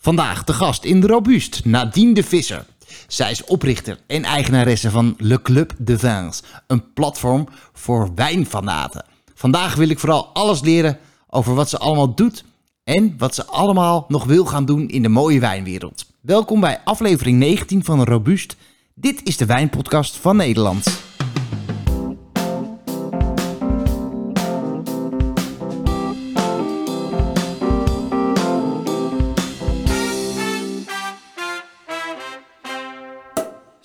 Vandaag 0.00 0.44
de 0.44 0.52
gast 0.52 0.84
in 0.84 1.00
de 1.00 1.06
Robuust, 1.06 1.64
Nadine 1.64 2.14
de 2.14 2.22
Visser. 2.22 2.66
Zij 3.06 3.30
is 3.30 3.44
oprichter 3.44 3.98
en 4.06 4.24
eigenaresse 4.24 4.90
van 4.90 5.14
Le 5.18 5.42
Club 5.42 5.74
de 5.78 5.98
Vins, 5.98 6.42
een 6.66 6.92
platform 6.92 7.48
voor 7.72 8.10
wijnfanaten. 8.14 9.04
Vandaag 9.34 9.74
wil 9.74 9.88
ik 9.88 9.98
vooral 9.98 10.30
alles 10.32 10.60
leren 10.60 10.98
over 11.28 11.54
wat 11.54 11.68
ze 11.68 11.78
allemaal 11.78 12.14
doet 12.14 12.44
en 12.84 13.14
wat 13.18 13.34
ze 13.34 13.46
allemaal 13.46 14.04
nog 14.08 14.24
wil 14.24 14.44
gaan 14.44 14.64
doen 14.64 14.88
in 14.88 15.02
de 15.02 15.08
mooie 15.08 15.40
wijnwereld. 15.40 16.06
Welkom 16.20 16.60
bij 16.60 16.80
aflevering 16.84 17.38
19 17.38 17.84
van 17.84 18.04
Robuust. 18.04 18.56
Dit 18.94 19.20
is 19.24 19.36
de 19.36 19.46
wijnpodcast 19.46 20.16
van 20.16 20.36
Nederland. 20.36 21.07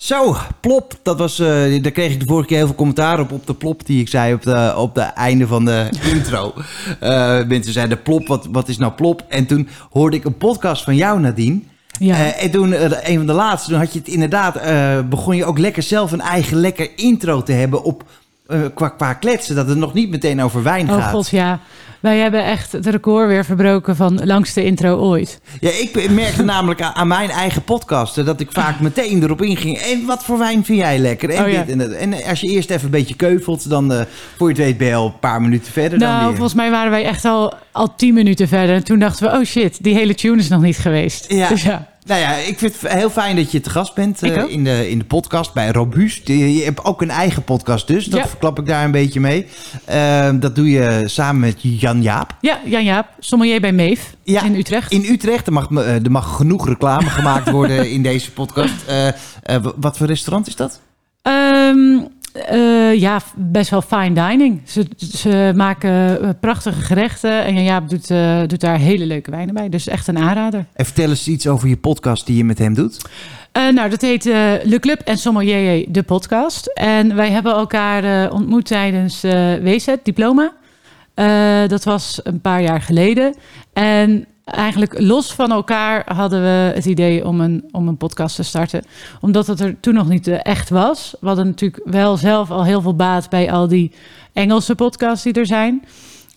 Zo, 0.04 0.36
plop. 0.60 0.98
Dat 1.02 1.18
was, 1.18 1.38
eh, 1.38 1.82
daar 1.82 1.92
kreeg 1.92 2.12
ik 2.12 2.20
de 2.20 2.26
vorige 2.26 2.46
keer 2.46 2.56
heel 2.56 2.66
veel 2.66 2.74
commentaar 2.74 3.20
op. 3.20 3.32
Op 3.32 3.46
de 3.46 3.54
plop 3.54 3.86
die 3.86 4.00
ik 4.00 4.08
zei 4.08 4.34
op 4.34 4.42
de, 4.42 4.74
op 4.76 4.94
de 4.94 5.00
einde 5.00 5.46
van 5.46 5.64
de 5.64 5.88
intro. 6.14 6.54
Eh, 7.00 7.44
mensen 7.46 7.72
zeiden 7.72 8.02
plop, 8.02 8.26
wat, 8.26 8.48
wat 8.50 8.68
is 8.68 8.78
nou 8.78 8.92
plop? 8.92 9.24
En 9.28 9.46
toen 9.46 9.68
hoorde 9.90 10.16
ik 10.16 10.24
een 10.24 10.36
podcast 10.36 10.84
van 10.84 10.96
jou, 10.96 11.20
Nadine. 11.20 11.60
Ja. 11.98 12.14
Eh, 12.14 12.44
en 12.44 12.50
toen, 12.50 12.72
een 13.10 13.16
van 13.16 13.26
de 13.26 13.32
laatste, 13.32 13.70
toen 13.70 13.78
had 13.78 13.92
je 13.92 13.98
het 13.98 14.08
inderdaad, 14.08 14.56
eh, 14.56 15.00
begon 15.08 15.36
je 15.36 15.44
ook 15.44 15.58
lekker 15.58 15.82
zelf 15.82 16.12
een 16.12 16.20
eigen 16.20 16.56
lekker 16.56 16.90
intro 16.96 17.42
te 17.42 17.52
hebben 17.52 17.82
op, 17.82 18.04
eh, 18.46 18.60
qua, 18.74 18.88
qua 18.88 19.12
kletsen. 19.12 19.54
Dat 19.54 19.68
het 19.68 19.78
nog 19.78 19.94
niet 19.94 20.10
meteen 20.10 20.42
over 20.42 20.62
wijn 20.62 20.90
oh 20.90 20.96
gaat. 20.96 21.10
god, 21.10 21.28
ja. 21.28 21.60
Wij 22.00 22.18
hebben 22.18 22.44
echt 22.44 22.72
het 22.72 22.86
record 22.86 23.28
weer 23.28 23.44
verbroken 23.44 23.96
van 23.96 24.24
langste 24.24 24.64
intro 24.64 24.96
ooit. 24.96 25.40
Ja, 25.60 25.70
ik 25.70 26.10
merkte 26.10 26.42
namelijk 26.54 26.82
aan, 26.82 26.94
aan 26.94 27.08
mijn 27.08 27.30
eigen 27.30 27.62
podcasten 27.62 28.24
dat 28.24 28.40
ik 28.40 28.48
vaak 28.52 28.80
meteen 28.80 29.22
erop 29.22 29.42
inging. 29.42 29.78
En 29.78 30.06
wat 30.06 30.24
voor 30.24 30.38
wijn 30.38 30.64
vind 30.64 30.78
jij 30.78 30.98
lekker? 30.98 31.30
En, 31.30 31.44
Oh, 31.44 31.50
ja. 31.50 31.60
dit 31.62 31.70
en, 31.70 31.78
dat. 31.78 31.90
en 31.90 32.24
als 32.24 32.40
je 32.40 32.48
eerst 32.48 32.70
even 32.70 32.84
een 32.84 32.90
beetje 32.90 33.14
keuvelt, 33.14 33.68
dan 33.68 33.92
eh, 33.92 34.00
voor 34.36 34.48
je 34.48 34.54
het 34.54 34.64
weet 34.64 34.78
ben 34.78 34.86
je 34.86 34.94
al 34.94 35.06
een 35.06 35.18
paar 35.18 35.42
minuten 35.42 35.72
verder 35.72 35.98
dan 35.98 36.08
nou, 36.08 36.20
weer. 36.26 36.32
volgens 36.32 36.54
mij 36.54 36.70
waren 36.70 36.90
wij 36.90 37.04
echt 37.04 37.24
al, 37.24 37.54
al 37.72 37.94
tien 37.96 38.14
minuten 38.14 38.48
verder. 38.48 38.74
En 38.74 38.84
toen 38.84 38.98
dachten 38.98 39.30
we, 39.30 39.38
oh 39.38 39.44
shit, 39.44 39.82
die 39.82 39.94
hele 39.94 40.14
tune 40.14 40.36
is 40.38 40.48
nog 40.48 40.60
niet 40.60 40.78
geweest. 40.78 41.32
Ja. 41.32 41.48
Dus 41.48 41.62
ja. 41.62 41.88
Nou 42.06 42.20
ja, 42.20 42.34
ik 42.34 42.58
vind 42.58 42.80
het 42.80 42.92
heel 42.92 43.10
fijn 43.10 43.36
dat 43.36 43.52
je 43.52 43.60
te 43.60 43.70
gast 43.70 43.94
bent 43.94 44.22
eh, 44.22 44.42
in, 44.48 44.64
de, 44.64 44.90
in 44.90 44.98
de 44.98 45.04
podcast 45.04 45.52
bij 45.52 45.70
Robuust. 45.70 46.28
Je, 46.28 46.62
hebt 46.64 46.84
ook 46.84 47.02
een 47.02 47.10
eigen 47.10 47.42
podcast 47.44 47.86
dus, 47.86 48.04
dat 48.04 48.20
Ja. 48.20 48.28
verklap 48.28 48.58
ik 48.58 48.66
daar 48.66 48.84
een 48.84 48.90
beetje 48.90 49.20
mee. 49.20 49.46
Eh, 49.84 50.30
dat 50.34 50.54
doe 50.56 50.70
je 50.70 51.02
samen 51.06 51.40
met 51.40 51.56
Jan 51.60 52.02
Jaap. 52.02 52.36
Ja, 52.40 52.60
Jan-Jaap, 52.64 53.08
sommelier 53.18 53.60
bij 53.60 53.72
Meef 53.72 54.14
Ja, 54.22 54.42
in 54.42 54.54
Utrecht. 54.54 54.92
In 54.92 55.04
Utrecht, 55.04 55.46
er 55.46 55.52
mag, 55.52 55.70
eh, 55.70 56.04
er 56.04 56.10
mag 56.10 56.36
genoeg 56.36 56.68
reclame 56.68 57.10
gemaakt 57.10 57.50
worden 57.50 57.90
in 57.90 58.02
deze 58.02 58.32
podcast. 58.32 58.74
Eh, 58.86 59.56
wat 59.76 59.96
voor 59.96 60.06
restaurant 60.06 60.46
is 60.46 60.56
dat? 60.56 60.80
Ehm, 61.22 61.98
eh, 62.34 63.00
ja, 63.00 63.20
best 63.34 63.70
wel 63.70 63.82
fine 63.82 64.28
dining. 64.28 64.60
Ze, 64.64 64.86
ze 64.96 65.52
maken 65.54 66.22
eh, 66.22 66.28
prachtige 66.40 66.80
gerechten. 66.80 67.44
En 67.44 67.54
Jan-Jaap 67.54 67.88
doet, 67.88 68.10
eh, 68.10 68.40
doet 68.46 68.60
daar 68.60 68.78
hele 68.78 69.06
leuke 69.06 69.30
wijnen 69.30 69.54
bij. 69.54 69.68
Dus 69.68 69.86
echt 69.86 70.06
een 70.06 70.18
aanrader. 70.18 70.64
En 70.72 70.84
vertel 70.84 71.08
eens 71.08 71.28
iets 71.28 71.46
over 71.46 71.68
je 71.68 71.76
podcast 71.76 72.26
die 72.26 72.36
je 72.36 72.44
met 72.44 72.58
hem 72.58 72.74
doet. 72.74 73.06
Eh, 73.52 73.68
nou, 73.68 73.90
dat 73.90 74.00
heet 74.00 74.24
Le 74.24 74.78
Club 74.80 75.00
en 75.00 75.18
Sommelier, 75.18 75.86
de 75.88 76.02
podcast. 76.02 76.66
En 76.66 77.14
wij 77.14 77.30
hebben 77.30 77.52
elkaar 77.52 78.30
ontmoet 78.32 78.66
tijdens 78.66 79.20
WZ, 79.62 79.94
diploma. 80.02 80.52
Dat 81.66 81.84
was 81.84 82.20
een 82.22 82.40
paar 82.40 82.62
jaar 82.62 82.80
geleden. 82.80 83.34
En 83.72 84.26
eigenlijk 84.44 85.00
los 85.00 85.32
van 85.32 85.52
elkaar 85.52 86.14
hadden 86.14 86.40
we 86.40 86.72
het 86.74 86.84
idee 86.84 87.26
om 87.26 87.40
een, 87.40 87.68
om 87.70 87.88
een 87.88 87.96
podcast 87.96 88.36
te 88.36 88.42
starten. 88.42 88.84
Omdat 89.20 89.46
het 89.46 89.60
er 89.60 89.80
toen 89.80 89.94
nog 89.94 90.08
niet 90.08 90.28
echt 90.28 90.70
was. 90.70 91.16
We 91.20 91.26
hadden 91.26 91.46
natuurlijk 91.46 91.82
wel 91.84 92.16
zelf 92.16 92.50
al 92.50 92.64
heel 92.64 92.80
veel 92.80 92.96
baat 92.96 93.30
bij 93.30 93.52
al 93.52 93.68
die 93.68 93.92
Engelse 94.32 94.74
podcasts 94.74 95.24
die 95.24 95.32
er 95.32 95.46
zijn. 95.46 95.84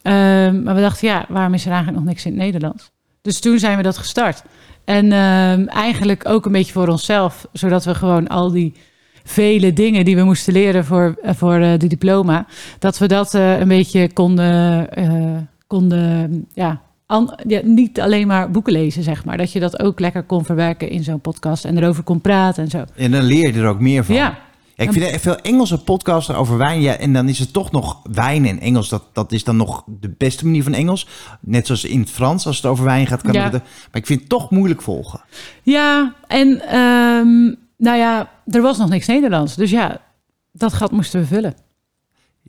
Ehm, 0.02 0.64
maar 0.64 0.76
we 0.76 0.82
dachten, 0.82 1.08
ja, 1.08 1.26
waarom 1.30 1.54
is 1.54 1.66
er 1.66 1.72
eigenlijk 1.72 2.00
nog 2.00 2.10
niks 2.10 2.26
in 2.26 2.32
het 2.32 2.42
Nederlands? 2.42 2.92
Dus 3.22 3.40
toen 3.40 3.60
zijn 3.60 3.78
we 3.78 3.84
dat 3.84 3.98
gestart. 3.98 4.44
En 4.86 5.12
ehm, 5.12 5.66
eigenlijk 5.68 6.30
ook 6.30 6.46
een 6.46 6.52
beetje 6.52 6.74
voor 6.74 6.88
onszelf, 6.88 7.48
zodat 7.54 7.86
we 7.86 7.96
gewoon 7.96 8.28
al 8.28 8.52
die 8.52 8.74
vele 9.24 9.74
dingen 9.74 10.06
die 10.06 10.16
we 10.16 10.24
moesten 10.24 10.54
leren 10.54 10.86
voor, 10.86 11.18
eh, 11.22 11.34
voor 11.34 11.56
eh, 11.56 11.80
de 11.80 11.88
diploma, 11.88 12.46
dat 12.80 12.98
we 12.98 13.08
dat 13.08 13.34
eh, 13.34 13.60
een 13.60 13.68
beetje 13.68 14.14
konden, 14.14 14.90
eh, 14.94 15.38
konden 15.68 16.46
ja, 16.54 16.82
an- 17.08 17.40
ja, 17.48 17.60
niet 17.64 18.02
alleen 18.02 18.28
maar 18.28 18.52
boeken 18.52 18.74
lezen, 18.74 19.04
zeg 19.04 19.26
maar. 19.26 19.38
Dat 19.38 19.52
je 19.52 19.60
dat 19.60 19.80
ook 19.80 20.00
lekker 20.00 20.24
kon 20.24 20.46
verwerken 20.46 20.90
in 20.90 21.04
zo'n 21.04 21.22
podcast 21.22 21.66
en 21.66 21.78
erover 21.78 22.04
kon 22.04 22.22
praten 22.22 22.64
en 22.64 22.70
zo. 22.70 22.84
En 22.96 23.12
dan 23.12 23.24
leer 23.24 23.54
je 23.54 23.60
er 23.62 23.68
ook 23.68 23.80
meer 23.80 24.06
van. 24.06 24.16
Ja, 24.16 24.38
Ja, 24.76 24.84
ik 24.84 24.92
vind 24.94 25.22
veel 25.22 25.36
Engelse 25.38 25.84
podcasts 25.84 26.32
over 26.34 26.58
wijn. 26.58 26.82
Ja, 26.82 26.94
en 26.98 27.14
dan 27.14 27.30
is 27.30 27.40
het 27.40 27.54
toch 27.54 27.72
nog 27.72 28.00
wijn 28.12 28.46
en 28.46 28.60
Engels. 28.60 28.90
Dat, 28.90 29.04
dat 29.14 29.32
is 29.32 29.44
dan 29.44 29.56
nog 29.58 29.84
de 30.00 30.14
beste 30.18 30.46
manier 30.46 30.64
van 30.64 30.74
Engels. 30.74 31.08
Net 31.42 31.66
zoals 31.66 31.84
in 31.84 32.00
het 32.00 32.10
Frans, 32.10 32.48
als 32.48 32.56
het 32.56 32.66
over 32.66 32.86
wijn 32.86 33.08
gaat. 33.08 33.22
Kan 33.22 33.34
Ja. 33.34 33.44
het, 33.44 33.52
maar 33.52 33.62
ik 33.92 34.06
vind 34.06 34.20
het 34.20 34.30
toch 34.30 34.50
moeilijk 34.52 34.82
volgen. 34.82 35.22
ja 35.64 36.14
en 36.28 36.62
ehm, 36.62 37.44
nou 37.78 37.98
ja, 37.98 38.30
er 38.46 38.62
was 38.62 38.78
nog 38.78 38.90
niks 38.90 39.08
Nederlands. 39.08 39.56
Dus 39.56 39.70
ja, 39.72 40.02
dat 40.52 40.74
gat 40.74 40.92
moesten 40.92 41.20
we 41.20 41.26
vullen. 41.26 41.56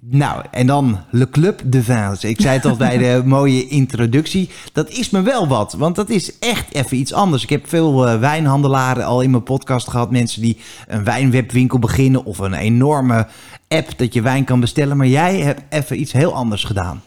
Nou, 0.01 0.45
en 0.51 0.67
dan 0.67 0.99
Le 1.11 1.31
Club 1.31 1.61
de 1.65 1.83
Vins. 1.83 2.25
Ik 2.25 2.41
zei 2.41 2.55
het 2.55 2.65
al 2.65 2.77
bij 2.77 2.99
de 2.99 3.23
mooie 3.37 3.69
introductie. 3.69 4.51
Dat 4.73 4.91
is 4.91 5.11
me 5.11 5.23
wel 5.23 5.49
wat, 5.49 5.73
want 5.73 5.97
dat 5.97 6.11
is 6.11 6.39
echt 6.39 6.75
even 6.75 6.97
iets 6.97 7.13
anders. 7.13 7.43
Ik 7.43 7.51
heb 7.51 7.69
veel 7.69 8.09
eh, 8.09 8.19
wijnhandelaren 8.21 9.05
al 9.05 9.21
in 9.21 9.31
mijn 9.31 9.43
podcast 9.43 9.89
gehad. 9.89 10.11
Mensen 10.11 10.43
die 10.43 10.59
een 10.87 11.05
wijnwebwinkel 11.05 11.79
beginnen 11.79 12.25
of 12.25 12.39
een 12.39 12.55
enorme 12.55 13.27
app 13.69 13.99
dat 13.99 14.15
je 14.15 14.23
wijn 14.23 14.45
kan 14.45 14.61
bestellen. 14.61 14.97
Maar 14.97 15.07
jij 15.07 15.41
hebt 15.41 15.63
even 15.69 16.01
iets 16.01 16.13
heel 16.13 16.35
anders 16.35 16.65
gedaan. 16.65 17.03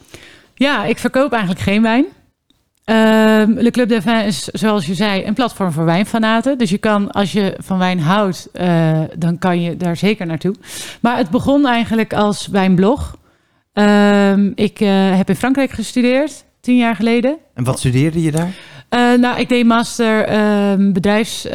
Ja, 0.54 0.84
ik 0.84 0.98
verkoop 0.98 1.32
eigenlijk 1.32 1.62
geen 1.62 1.82
wijn. 1.82 2.04
Ehm 2.92 3.32
Le 3.62 3.70
Club 3.70 3.88
des 3.88 4.02
Vins 4.02 4.24
is, 4.24 4.44
zoals 4.44 4.86
je 4.86 4.94
zei, 4.94 5.24
een 5.24 5.34
platform 5.34 5.72
voor 5.72 5.84
wijnfanaten. 5.84 6.58
Dus 6.58 6.70
je 6.70 6.78
kan, 6.78 7.10
als 7.10 7.32
je 7.32 7.56
van 7.58 7.78
wijn 7.78 8.00
houdt, 8.00 8.48
eh, 8.52 9.00
dan 9.18 9.38
kan 9.38 9.60
je 9.60 9.76
daar 9.76 9.96
zeker 9.96 10.26
naartoe. 10.26 10.54
Maar 11.00 11.16
het 11.16 11.30
begon 11.30 11.66
eigenlijk 11.66 12.12
als 12.14 12.46
wijnblog. 12.46 13.16
Ehm, 13.72 14.50
ik 14.54 14.80
eh, 14.80 15.16
heb 15.16 15.28
in 15.28 15.36
Frankrijk 15.36 15.70
gestudeerd, 15.70 16.44
tien 16.60 16.76
jaar 16.76 16.96
geleden. 16.96 17.36
En 17.54 17.64
wat 17.64 17.78
studeerde 17.78 18.22
je 18.22 18.30
daar? 18.30 18.50
Eh, 18.88 19.18
nou, 19.18 19.40
ik 19.40 19.48
deed 19.48 19.66
master 19.66 20.24
ehm, 20.24 20.92
bedrijfs, 20.92 21.48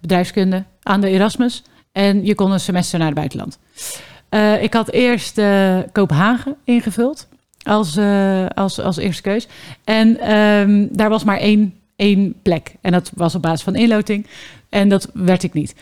bedrijfskunde 0.00 0.64
aan 0.82 1.00
de 1.00 1.08
Erasmus. 1.08 1.62
En 1.92 2.24
je 2.24 2.34
kon 2.34 2.52
een 2.52 2.60
semester 2.60 2.98
naar 2.98 3.08
het 3.08 3.16
buitenland. 3.16 3.58
Ik 4.60 4.74
had 4.74 4.90
eerst 4.90 5.40
Kopenhagen 5.92 6.56
ingevuld 6.64 7.28
als, 7.62 7.96
eh, 7.96 8.46
als, 8.46 8.80
als 8.80 8.96
eerste 8.96 9.22
keus. 9.22 9.48
En 9.84 10.20
ehm, 10.20 10.86
daar 10.90 11.08
was 11.08 11.24
maar 11.24 11.38
één, 11.38 11.74
één 11.96 12.34
plek. 12.42 12.74
En 12.80 12.92
dat 12.92 13.12
was 13.14 13.34
op 13.34 13.42
basis 13.42 13.62
van 13.62 13.74
inloting. 13.74 14.26
En 14.68 14.88
dat 14.88 15.10
werd 15.14 15.42
ik 15.42 15.52
niet. 15.52 15.74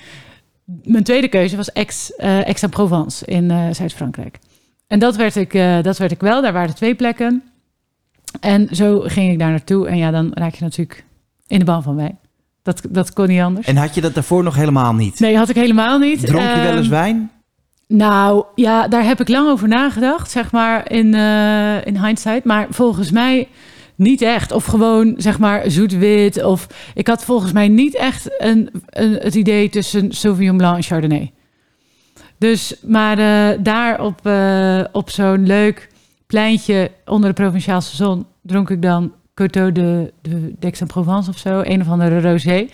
Mijn 0.85 1.05
tweede 1.05 1.29
keuze 1.29 1.57
was 1.57 1.75
Aix, 1.75 2.15
eh, 2.17 2.39
Aix-en-Provence 2.39 3.27
in 3.27 3.51
eh, 3.51 3.67
Zuid-Frankrijk. 3.73 4.39
En 4.87 4.99
dat 4.99 5.17
werd, 5.17 5.37
ik, 5.37 5.53
dat 5.83 5.99
werd 5.99 6.11
ik 6.13 6.21
wel. 6.21 6.43
Daar 6.43 6.53
waren 6.53 6.75
twee 6.75 6.95
plekken. 6.95 7.43
En 8.41 8.69
zo 8.73 9.01
ging 9.01 9.33
ik 9.33 9.39
daar 9.39 9.51
naartoe. 9.51 9.89
En 9.89 9.97
ja, 9.97 10.11
dan 10.11 10.31
raak 10.35 10.55
je 10.55 10.65
natuurlijk 10.65 11.05
in 11.47 11.59
de 11.59 11.65
ban 11.65 11.83
van 11.83 11.97
wijn. 11.97 12.19
Dat, 12.63 12.83
dat 12.89 13.13
kon 13.13 13.29
niet 13.29 13.41
anders. 13.41 13.67
En 13.67 13.77
had 13.77 13.95
je 13.95 14.01
dat 14.01 14.15
daarvoor 14.15 14.43
nog 14.43 14.55
helemaal 14.55 14.95
niet? 14.95 15.21
Nee, 15.21 15.37
had 15.37 15.49
ik 15.49 15.57
helemaal 15.57 15.99
niet. 15.99 16.27
Dronk 16.27 16.55
je 16.55 16.61
wel 16.61 16.77
eens 16.77 16.81
Ehm, 16.81 16.91
wijn? 16.91 17.31
Nou, 17.93 18.45
ja, 18.55 18.89
daar 18.89 19.05
heb 19.05 19.21
ik 19.21 19.29
lang 19.29 19.49
over 19.49 19.69
nagedacht, 19.69 20.31
zeg 20.31 20.53
maar, 20.53 20.93
in, 20.93 21.15
eh, 21.15 21.87
in 21.87 22.05
hindsight. 22.05 22.45
Maar 22.45 22.67
volgens 22.71 23.11
mij 23.11 23.49
niet 23.95 24.23
echt. 24.23 24.53
Of 24.53 24.65
gewoon, 24.65 25.15
zeg 25.17 25.39
maar, 25.39 25.71
zoet-wit. 25.71 26.45
Of 26.45 26.67
ik 26.95 27.07
had 27.07 27.25
volgens 27.25 27.53
mij 27.53 27.69
niet 27.69 27.97
echt 27.97 28.43
een, 28.43 28.71
een, 28.87 29.13
het 29.13 29.35
idee 29.35 29.69
tussen 29.69 30.13
Sauvignon 30.13 30.57
Blanc 30.57 30.77
en 30.77 30.83
Chardonnay. 30.83 31.33
Dus, 32.39 32.75
maar 32.83 33.19
eh, 33.19 33.59
daar 33.61 34.05
op, 34.05 34.27
eh, 34.27 34.85
op 34.93 35.11
zo'n 35.11 35.47
leuk 35.47 35.89
pleintje 36.27 36.91
onder 37.05 37.29
de 37.29 37.43
Provinciaalse 37.43 37.97
zon 37.97 38.27
dronk 38.43 38.71
ik 38.71 38.83
dan 38.83 39.13
Coteau 39.35 39.73
de, 39.73 40.13
de 40.23 40.53
d'Aix-en-Provence 40.59 41.31
of 41.31 41.39
zo. 41.39 41.61
Een 41.65 41.81
of 41.81 41.89
andere 41.89 42.21
rosé. 42.21 42.67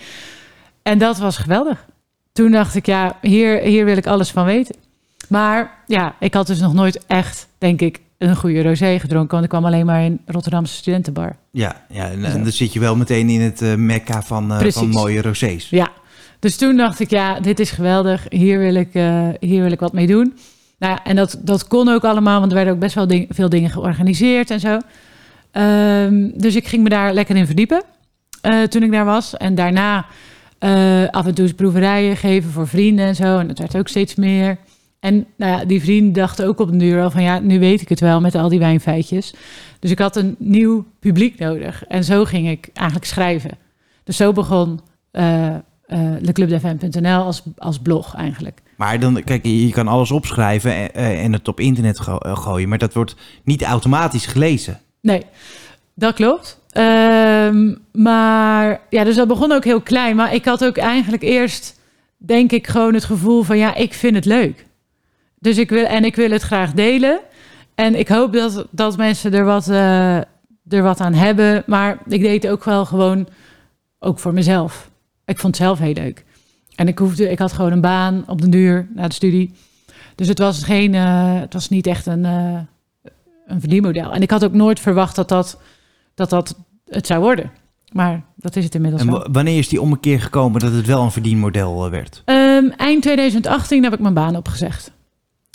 En 0.81 0.97
dat 0.97 1.17
was 1.17 1.37
geweldig. 1.37 1.85
Toen 2.31 2.51
dacht 2.51 2.75
ik, 2.75 2.85
ja, 2.85 3.17
hier, 3.21 3.59
hier 3.59 3.85
wil 3.85 3.97
ik 3.97 4.07
alles 4.07 4.31
van 4.31 4.45
weten. 4.45 4.85
Maar 5.29 5.83
ja, 5.85 6.15
ik 6.19 6.33
had 6.33 6.47
dus 6.47 6.59
nog 6.59 6.73
nooit 6.73 7.05
echt, 7.07 7.47
denk 7.57 7.81
ik, 7.81 7.99
een 8.17 8.35
goede 8.35 8.63
rosé 8.63 8.99
gedronken. 8.99 9.31
Want 9.31 9.43
ik 9.43 9.49
kwam 9.49 9.65
alleen 9.65 9.85
maar 9.85 10.03
in 10.03 10.19
Rotterdamse 10.25 10.73
studentenbar. 10.73 11.35
Ja, 11.51 11.75
ja 11.89 12.09
en, 12.09 12.23
en 12.25 12.43
dan 12.43 12.51
zit 12.51 12.73
je 12.73 12.79
wel 12.79 12.95
meteen 12.95 13.29
in 13.29 13.41
het 13.41 13.61
eh, 13.61 13.75
mekka 13.75 14.21
van, 14.21 14.47
Precies. 14.47 14.73
van 14.75 14.89
mooie 14.89 15.21
rosés. 15.21 15.69
Ja, 15.69 15.89
dus 16.39 16.55
toen 16.57 16.77
dacht 16.77 16.99
ik, 16.99 17.09
ja, 17.09 17.39
dit 17.39 17.59
is 17.59 17.71
geweldig. 17.71 18.25
Hier 18.29 18.59
wil 18.59 18.75
ik, 18.75 18.93
eh, 18.93 19.27
hier 19.39 19.61
wil 19.63 19.71
ik 19.71 19.79
wat 19.79 19.93
mee 19.93 20.07
doen. 20.07 20.33
Nou, 20.79 20.93
ja, 20.93 21.03
en 21.03 21.15
dat, 21.15 21.39
dat 21.41 21.67
kon 21.67 21.89
ook 21.89 22.03
allemaal, 22.03 22.39
want 22.39 22.51
er 22.51 22.55
werden 22.57 22.73
ook 22.73 22.79
best 22.79 22.95
wel 22.95 23.07
ding- 23.07 23.27
veel 23.29 23.49
dingen 23.49 23.69
georganiseerd 23.69 24.49
en 24.51 24.59
zo. 24.59 24.79
Ehm, 25.51 26.29
dus 26.35 26.55
ik 26.55 26.67
ging 26.67 26.83
me 26.83 26.89
daar 26.89 27.13
lekker 27.13 27.35
in 27.35 27.45
verdiepen. 27.45 27.83
toen 28.69 28.83
ik 28.83 28.91
daar 28.91 29.05
was. 29.05 29.37
En 29.37 29.55
daarna 29.55 30.05
af 31.11 31.25
en 31.25 31.33
toe 31.33 31.45
eens 31.45 31.53
proeverijen 31.53 32.17
geven 32.17 32.51
voor 32.51 32.67
vrienden 32.67 33.05
en 33.05 33.15
zo. 33.15 33.39
En 33.39 33.47
dat 33.47 33.57
werd 33.59 33.77
ook 33.77 33.87
steeds 33.87 34.15
meer. 34.15 34.57
En 35.07 35.27
nou 35.35 35.51
ja, 35.59 35.65
die 35.65 35.81
vrienden 35.81 36.13
dachten 36.13 36.47
ook 36.47 36.59
op 36.59 36.71
een 36.71 36.77
duur 36.77 37.01
al 37.01 37.11
van 37.11 37.23
ja, 37.23 37.39
nu 37.39 37.59
weet 37.59 37.81
ik 37.81 37.89
het 37.89 37.99
wel 37.99 38.21
met 38.21 38.35
al 38.35 38.49
die 38.49 38.59
wijnfeitjes. 38.59 39.33
Dus 39.79 39.91
ik 39.91 39.99
had 39.99 40.15
een 40.15 40.35
nieuw 40.39 40.85
publiek 40.99 41.39
nodig. 41.39 41.85
En 41.85 42.03
zo 42.03 42.25
ging 42.25 42.49
ik 42.49 42.69
eigenlijk 42.73 43.07
schrijven. 43.07 43.57
Dus 44.03 44.17
zo 44.17 44.33
begon 44.33 44.79
uh, 45.11 45.55
leclubdefm.nl 46.19 47.23
als, 47.23 47.43
als 47.57 47.79
blog 47.79 48.15
eigenlijk. 48.15 48.61
Maar 48.75 48.99
dan, 48.99 49.23
kijk, 49.23 49.45
je 49.45 49.71
kan 49.71 49.87
alles 49.87 50.11
opschrijven 50.11 50.93
en, 50.93 51.17
en 51.17 51.33
het 51.33 51.47
op 51.47 51.59
internet 51.59 51.99
gooien, 52.21 52.69
maar 52.69 52.77
dat 52.77 52.93
wordt 52.93 53.15
niet 53.43 53.63
automatisch 53.63 54.25
gelezen. 54.25 54.79
Nee, 55.01 55.23
dat 55.93 56.13
klopt. 56.13 56.59
Ehm, 56.69 57.75
maar 57.91 58.81
ja, 58.89 59.03
dus 59.03 59.15
dat 59.15 59.27
begon 59.27 59.51
ook 59.51 59.63
heel 59.63 59.81
klein. 59.81 60.15
Maar 60.15 60.33
ik 60.33 60.45
had 60.45 60.65
ook 60.65 60.77
eigenlijk 60.77 61.23
eerst, 61.23 61.79
denk 62.17 62.51
ik, 62.51 62.67
gewoon 62.67 62.93
het 62.93 63.05
gevoel 63.05 63.43
van 63.43 63.57
ja, 63.57 63.75
ik 63.75 63.93
vind 63.93 64.15
het 64.15 64.25
leuk. 64.25 64.66
Dus 65.39 65.57
ik 65.57 65.69
wil, 65.69 65.85
en 65.85 66.05
ik 66.05 66.15
wil 66.15 66.31
het 66.31 66.41
graag 66.41 66.73
delen. 66.73 67.19
En 67.75 67.99
ik 67.99 68.07
hoop 68.07 68.33
dat, 68.33 68.67
dat 68.71 68.97
mensen 68.97 69.33
er 69.33 69.45
wat, 69.45 69.67
uh, 69.67 70.17
er 70.67 70.81
wat 70.81 70.99
aan 70.99 71.13
hebben. 71.13 71.63
Maar 71.65 71.97
ik 72.07 72.21
deed 72.21 72.43
het 72.43 72.51
ook 72.51 72.63
wel 72.63 72.85
gewoon, 72.85 73.27
ook 73.99 74.19
voor 74.19 74.33
mezelf. 74.33 74.89
Ik 75.25 75.39
vond 75.39 75.57
het 75.57 75.65
zelf 75.65 75.79
heel 75.79 75.93
leuk. 75.93 76.25
En 76.75 76.87
ik, 76.87 76.97
hoefde, 76.97 77.29
ik 77.29 77.39
had 77.39 77.53
gewoon 77.53 77.71
een 77.71 77.81
baan 77.81 78.23
op 78.27 78.41
de 78.41 78.49
duur 78.49 78.87
na 78.93 79.07
de 79.07 79.13
studie. 79.13 79.53
Dus 80.15 80.27
het 80.27 80.39
was, 80.39 80.63
geen, 80.63 80.93
uh, 80.93 81.39
het 81.39 81.53
was 81.53 81.69
niet 81.69 81.87
echt 81.87 82.05
een, 82.05 82.23
uh, 82.23 82.59
een 83.47 83.59
verdienmodel. 83.59 84.13
En 84.13 84.21
ik 84.21 84.31
had 84.31 84.45
ook 84.45 84.53
nooit 84.53 84.79
verwacht 84.79 85.15
dat 85.15 85.29
dat, 85.29 85.59
dat, 86.13 86.29
dat 86.29 86.55
het 86.85 87.07
zou 87.07 87.21
worden. 87.21 87.51
Maar 87.91 88.23
dat 88.35 88.55
is 88.55 88.63
het 88.63 88.75
inmiddels 88.75 89.01
en 89.01 89.11
wel. 89.11 89.27
wanneer 89.31 89.57
is 89.57 89.67
die 89.67 89.81
ommekeer 89.81 90.21
gekomen 90.21 90.59
dat 90.59 90.71
het 90.71 90.85
wel 90.85 91.03
een 91.03 91.11
verdienmodel 91.11 91.89
werd? 91.89 92.21
Um, 92.25 92.71
eind 92.71 93.01
2018 93.01 93.83
heb 93.83 93.93
ik 93.93 93.99
mijn 93.99 94.13
baan 94.13 94.35
opgezegd. 94.35 94.91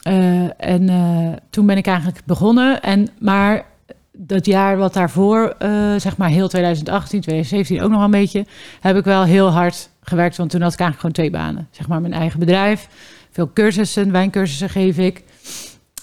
Uh, 0.09 0.51
en 0.57 0.83
uh, 0.83 1.33
toen 1.51 1.67
ben 1.67 1.77
ik 1.77 1.87
eigenlijk 1.87 2.21
begonnen. 2.25 2.83
En, 2.83 3.09
maar 3.19 3.65
dat 4.13 4.47
jaar 4.47 4.77
wat 4.77 4.95
daarvoor, 4.95 5.55
uh, 5.63 5.95
zeg 5.97 6.17
maar 6.17 6.29
heel 6.29 6.49
2018, 6.49 7.21
2017 7.21 7.83
ook 7.83 7.91
nog 7.91 8.03
een 8.03 8.11
beetje, 8.11 8.47
heb 8.81 8.97
ik 8.97 9.05
wel 9.05 9.25
heel 9.25 9.49
hard 9.49 9.91
gewerkt. 10.01 10.37
Want 10.37 10.51
toen 10.51 10.63
had 10.63 10.73
ik 10.73 10.81
eigenlijk 10.81 11.15
gewoon 11.15 11.31
twee 11.31 11.43
banen. 11.43 11.69
Zeg 11.71 11.89
maar 11.89 12.01
mijn 12.01 12.13
eigen 12.13 12.39
bedrijf, 12.39 12.89
veel 13.31 13.51
cursussen, 13.53 14.13
wijncursussen 14.13 14.69
geef 14.69 14.99
ik. 14.99 15.23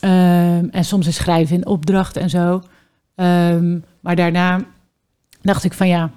Um, 0.02 0.70
en 0.70 0.86
soms 0.86 1.08
is 1.08 1.16
schrijven 1.16 1.56
in 1.56 1.66
opdracht 1.66 2.18
en 2.18 2.30
zo. 2.30 2.64
Um, 3.16 3.84
maar 4.00 4.16
daarna 4.16 4.66
dacht 5.42 5.64
ik 5.64 5.74
van 5.74 5.88
ja, 5.88 6.12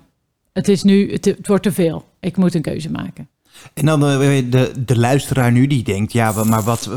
het 0.53 0.69
is 0.69 0.83
nu, 0.83 1.13
het 1.13 1.47
wordt 1.47 1.63
te 1.63 1.73
veel. 1.73 2.05
Ik 2.21 2.37
moet 2.37 2.55
een 2.55 2.63
keuze 2.63 2.91
maken. 2.91 3.29
En 3.75 3.87
dan 3.87 4.01
de, 4.01 4.47
de, 4.49 4.73
de 4.85 4.99
luisteraar 4.99 5.53
nu 5.53 5.67
die 5.67 5.83
denkt, 5.83 6.13
ja, 6.13 6.45
maar 6.45 6.63
wat, 6.63 6.89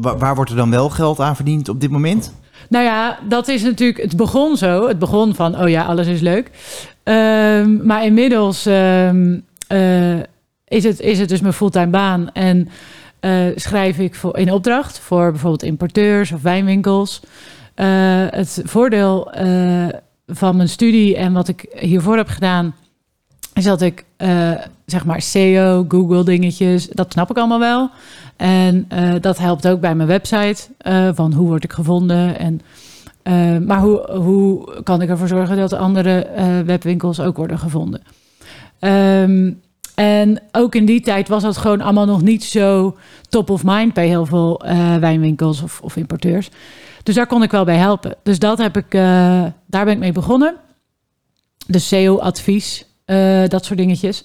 waar 0.00 0.34
wordt 0.34 0.50
er 0.50 0.56
dan 0.56 0.70
wel 0.70 0.88
geld 0.90 1.20
aan 1.20 1.36
verdiend 1.36 1.68
op 1.68 1.80
dit 1.80 1.90
moment? 1.90 2.32
Nou 2.68 2.84
ja, 2.84 3.18
dat 3.28 3.48
is 3.48 3.62
natuurlijk, 3.62 4.02
het 4.02 4.16
begon 4.16 4.56
zo. 4.56 4.88
Het 4.88 4.98
begon 4.98 5.34
van, 5.34 5.60
oh 5.60 5.68
ja, 5.68 5.84
alles 5.84 6.06
is 6.06 6.20
leuk. 6.20 6.50
Um, 7.04 7.86
maar 7.86 8.04
inmiddels 8.04 8.66
um, 8.66 9.44
uh, 9.72 10.18
is, 10.68 10.84
het, 10.84 11.00
is 11.00 11.18
het 11.18 11.28
dus 11.28 11.40
mijn 11.40 11.52
fulltime 11.52 11.86
baan. 11.86 12.32
En 12.32 12.68
uh, 13.20 13.46
schrijf 13.54 13.98
ik 13.98 14.14
voor, 14.14 14.38
in 14.38 14.52
opdracht 14.52 14.98
voor 14.98 15.30
bijvoorbeeld 15.30 15.62
importeurs 15.62 16.32
of 16.32 16.42
wijnwinkels. 16.42 17.20
Het 18.30 18.62
voordeel 18.64 19.32
van 20.26 20.56
mijn 20.56 20.68
studie 20.68 21.16
en 21.16 21.32
wat 21.32 21.48
ik 21.48 21.66
hiervoor 21.78 22.16
heb 22.16 22.28
gedaan, 22.28 22.74
dat 23.64 23.82
ik 23.82 24.04
uh, 24.18 24.50
zeg 24.86 25.04
maar 25.04 25.22
SEO, 25.22 25.84
Google 25.88 26.24
dingetjes, 26.24 26.88
dat 26.88 27.12
snap 27.12 27.30
ik 27.30 27.36
allemaal 27.36 27.58
wel. 27.58 27.90
En 28.36 28.88
uh, 28.92 29.14
dat 29.20 29.38
helpt 29.38 29.68
ook 29.68 29.80
bij 29.80 29.94
mijn 29.94 30.08
website, 30.08 30.68
uh, 30.82 31.08
van 31.14 31.32
hoe 31.32 31.46
word 31.46 31.64
ik 31.64 31.72
gevonden 31.72 32.38
en 32.38 32.60
maar 33.66 33.80
hoe, 33.80 34.10
hoe 34.10 34.82
kan 34.82 35.02
ik 35.02 35.08
ervoor 35.08 35.28
zorgen 35.28 35.56
dat 35.56 35.72
andere 35.72 36.26
webwinkels 36.64 37.20
ook 37.20 37.36
worden 37.36 37.58
gevonden? 37.58 38.02
Um, 38.80 39.60
en 39.94 40.42
ook 40.52 40.74
in 40.74 40.84
die 40.84 41.00
tijd 41.00 41.28
was 41.28 41.42
dat 41.42 41.56
gewoon 41.56 41.80
allemaal 41.80 42.06
nog 42.06 42.22
niet 42.22 42.44
zo 42.44 42.96
top 43.28 43.50
of 43.50 43.62
mind 43.64 43.94
bij 43.94 44.06
heel 44.06 44.26
veel 44.26 44.62
wijnwinkels 45.00 45.62
of, 45.62 45.80
of 45.80 45.96
importeurs. 45.96 46.50
Dus 47.02 47.14
daar 47.14 47.26
kon 47.26 47.42
ik 47.42 47.50
wel 47.50 47.64
bij 47.64 47.76
helpen. 47.76 48.16
Dus 48.22 48.38
dat 48.38 48.58
heb 48.58 48.76
ik, 48.76 48.90
daar 49.66 49.84
ben 49.84 49.88
ik 49.88 49.98
mee 49.98 50.12
begonnen. 50.12 50.54
Dus 51.66 51.88
SEO-advies, 51.88 52.87
uh, 53.08 53.48
dat 53.48 53.64
soort 53.64 53.78
dingetjes. 53.78 54.24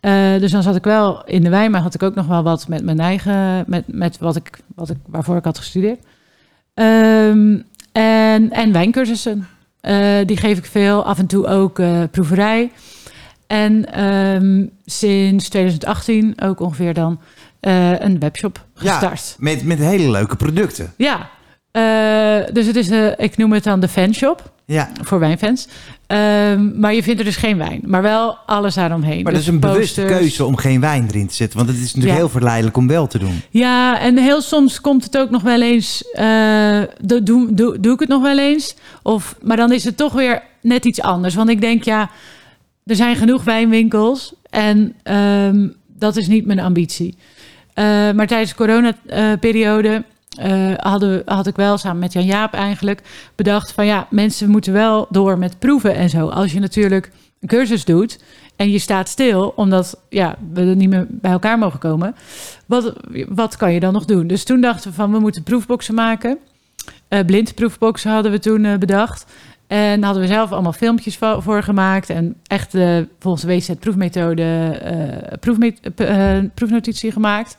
Uh, 0.00 0.38
dus 0.38 0.50
dan 0.50 0.62
zat 0.62 0.76
ik 0.76 0.84
wel 0.84 1.24
in 1.24 1.42
de 1.42 1.48
wijn, 1.48 1.70
maar 1.70 1.80
had 1.80 1.94
ik 1.94 2.02
ook 2.02 2.14
nog 2.14 2.26
wel 2.26 2.42
wat 2.42 2.68
met 2.68 2.84
mijn 2.84 3.00
eigen, 3.00 3.64
met, 3.66 3.84
met 3.86 4.18
wat 4.18 4.36
ik, 4.36 4.58
wat 4.74 4.90
ik, 4.90 4.96
waarvoor 5.06 5.36
ik 5.36 5.44
had 5.44 5.58
gestudeerd. 5.58 5.98
Um, 6.74 7.64
en, 7.92 8.50
en 8.50 8.72
wijncursussen. 8.72 9.48
die 10.26 10.36
geef 10.36 10.58
ik 10.58 10.64
veel, 10.64 11.04
af 11.04 11.18
en 11.18 11.26
toe 11.26 11.46
ook 11.46 11.80
proeverij. 12.10 12.72
En 13.46 14.02
um, 14.04 14.70
sinds 14.84 15.48
2018 15.48 16.40
ook 16.42 16.60
ongeveer 16.60 16.94
dan 16.94 17.20
een 17.60 18.18
webshop 18.18 18.64
gestart. 18.74 19.28
Ja, 19.28 19.44
met, 19.44 19.64
met 19.64 19.78
hele 19.78 20.10
leuke 20.10 20.36
producten. 20.36 20.92
Ja, 20.96 21.30
dus 22.52 22.66
het 22.66 22.76
is, 22.76 22.90
ik 23.16 23.36
noem 23.36 23.52
het 23.52 23.64
dan 23.64 23.80
de 23.80 23.88
fanshop. 23.88 24.52
Ja. 24.64 24.90
Voor 25.02 25.18
wijnfans. 25.18 25.68
Um, 26.12 26.72
maar 26.80 26.94
je 26.94 27.02
vindt 27.02 27.18
er 27.18 27.24
dus 27.24 27.36
geen 27.36 27.58
wijn. 27.58 27.80
Maar 27.86 28.02
wel 28.02 28.38
alles 28.46 28.74
daaromheen. 28.74 29.22
Maar 29.22 29.32
dus 29.32 29.44
dat 29.44 29.54
is 29.54 29.60
een 29.60 29.68
posters. 29.70 29.94
bewuste 29.94 30.18
keuze 30.18 30.44
om 30.44 30.56
geen 30.56 30.80
wijn 30.80 31.06
erin 31.08 31.26
te 31.26 31.34
zetten. 31.34 31.58
Want 31.58 31.70
het 31.70 31.78
is 31.78 31.84
natuurlijk 31.84 32.12
ja. 32.12 32.18
heel 32.18 32.28
verleidelijk 32.28 32.76
om 32.76 32.86
wel 32.86 33.06
te 33.06 33.18
doen. 33.18 33.42
Ja, 33.50 34.00
en 34.00 34.18
heel 34.18 34.40
soms 34.40 34.80
komt 34.80 35.04
het 35.04 35.18
ook 35.18 35.30
nog 35.30 35.42
wel 35.42 35.62
eens... 35.62 36.04
Uh, 36.14 36.82
doe, 37.00 37.22
doe, 37.22 37.54
doe, 37.54 37.80
doe 37.80 37.94
ik 37.94 38.00
het 38.00 38.08
nog 38.08 38.22
wel 38.22 38.38
eens? 38.38 38.74
Of, 39.02 39.36
maar 39.42 39.56
dan 39.56 39.72
is 39.72 39.84
het 39.84 39.96
toch 39.96 40.12
weer 40.12 40.42
net 40.60 40.84
iets 40.84 41.00
anders. 41.00 41.34
Want 41.34 41.48
ik 41.48 41.60
denk, 41.60 41.82
ja, 41.82 42.10
er 42.86 42.96
zijn 42.96 43.16
genoeg 43.16 43.44
wijnwinkels. 43.44 44.34
En 44.50 44.94
um, 45.04 45.74
dat 45.86 46.16
is 46.16 46.26
niet 46.26 46.46
mijn 46.46 46.60
ambitie. 46.60 47.14
maar 48.14 48.26
tijdens 48.26 48.50
de 48.50 48.56
coronaperiode... 48.56 50.04
Uh, 50.40 50.72
hadden, 50.76 51.22
had 51.24 51.46
ik 51.46 51.56
wel 51.56 51.78
samen 51.78 51.98
met 51.98 52.12
Jan 52.12 52.24
Jaap 52.24 52.54
eigenlijk 52.54 53.02
bedacht 53.34 53.72
van 53.72 53.86
ja, 53.86 54.06
mensen 54.10 54.50
moeten 54.50 54.72
wel 54.72 55.06
door 55.10 55.38
met 55.38 55.58
proeven 55.58 55.94
en 55.94 56.08
zo. 56.08 56.28
Als 56.28 56.52
je 56.52 56.60
natuurlijk 56.60 57.10
een 57.40 57.48
cursus 57.48 57.84
doet 57.84 58.22
en 58.56 58.70
je 58.70 58.78
staat 58.78 59.08
stil 59.08 59.52
omdat 59.56 60.00
ja, 60.08 60.36
we 60.52 60.60
er 60.60 60.76
niet 60.76 60.88
meer 60.88 61.06
bij 61.08 61.30
elkaar 61.30 61.58
mogen 61.58 61.78
komen, 61.78 62.14
wat, 62.66 62.92
wat 63.28 63.56
kan 63.56 63.72
je 63.72 63.80
dan 63.80 63.92
nog 63.92 64.04
doen? 64.04 64.26
Dus 64.26 64.44
toen 64.44 64.60
dachten 64.60 64.90
we 64.90 64.96
van 64.96 65.12
we 65.12 65.18
moeten 65.18 65.42
proefboxen 65.42 65.94
maken. 65.94 66.38
Uh, 67.08 67.20
blindproefboxen 67.26 68.10
hadden 68.10 68.32
we 68.32 68.38
toen 68.38 68.64
uh, 68.64 68.76
bedacht. 68.76 69.26
En 69.66 70.00
daar 70.00 70.04
hadden 70.04 70.28
we 70.28 70.34
zelf 70.34 70.52
allemaal 70.52 70.72
filmpjes 70.72 71.18
voor 71.38 71.62
gemaakt. 71.62 72.10
En 72.10 72.36
echt 72.46 72.76
volgens 73.18 73.42
de 73.42 73.48
WZ-proefmethode 73.48 74.80
proefmet 75.40 75.80
proefnotitie 76.54 77.12
gemaakt. 77.12 77.56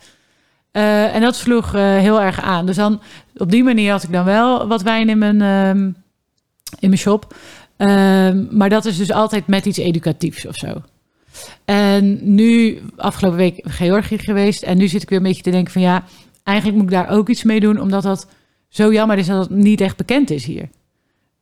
Uh, 0.73 1.15
en 1.15 1.21
dat 1.21 1.35
sloeg 1.35 1.75
uh, 1.75 1.81
heel 1.81 2.21
erg 2.21 2.41
aan. 2.41 2.65
Dus 2.65 2.75
dan 2.75 3.01
op 3.37 3.51
die 3.51 3.63
manier 3.63 3.91
had 3.91 4.03
ik 4.03 4.11
dan 4.11 4.25
wel 4.25 4.67
wat 4.67 4.81
wijn 4.81 5.09
in 5.09 5.17
mijn, 5.17 5.41
um, 5.41 5.95
in 6.79 6.89
mijn 6.89 6.97
shop. 6.97 7.35
Um, 7.77 8.47
maar 8.51 8.69
dat 8.69 8.85
is 8.85 8.97
dus 8.97 9.11
altijd 9.11 9.47
met 9.47 9.65
iets 9.65 9.77
educatiefs 9.77 10.45
of 10.45 10.55
zo. 10.55 10.81
En 11.65 12.35
nu, 12.35 12.81
afgelopen 12.95 13.37
week 13.37 13.59
Georgië 13.63 14.17
geweest. 14.17 14.63
En 14.63 14.77
nu 14.77 14.87
zit 14.87 15.01
ik 15.01 15.09
weer 15.09 15.17
een 15.17 15.23
beetje 15.23 15.43
te 15.43 15.51
denken 15.51 15.73
van 15.73 15.81
ja, 15.81 16.03
eigenlijk 16.43 16.77
moet 16.77 16.87
ik 16.87 16.93
daar 16.93 17.09
ook 17.09 17.29
iets 17.29 17.43
mee 17.43 17.59
doen. 17.59 17.79
Omdat 17.79 18.03
dat 18.03 18.27
zo 18.69 18.93
jammer 18.93 19.17
is 19.17 19.27
dat 19.27 19.39
het 19.39 19.57
niet 19.57 19.81
echt 19.81 19.97
bekend 19.97 20.29
is 20.29 20.45
hier. 20.45 20.69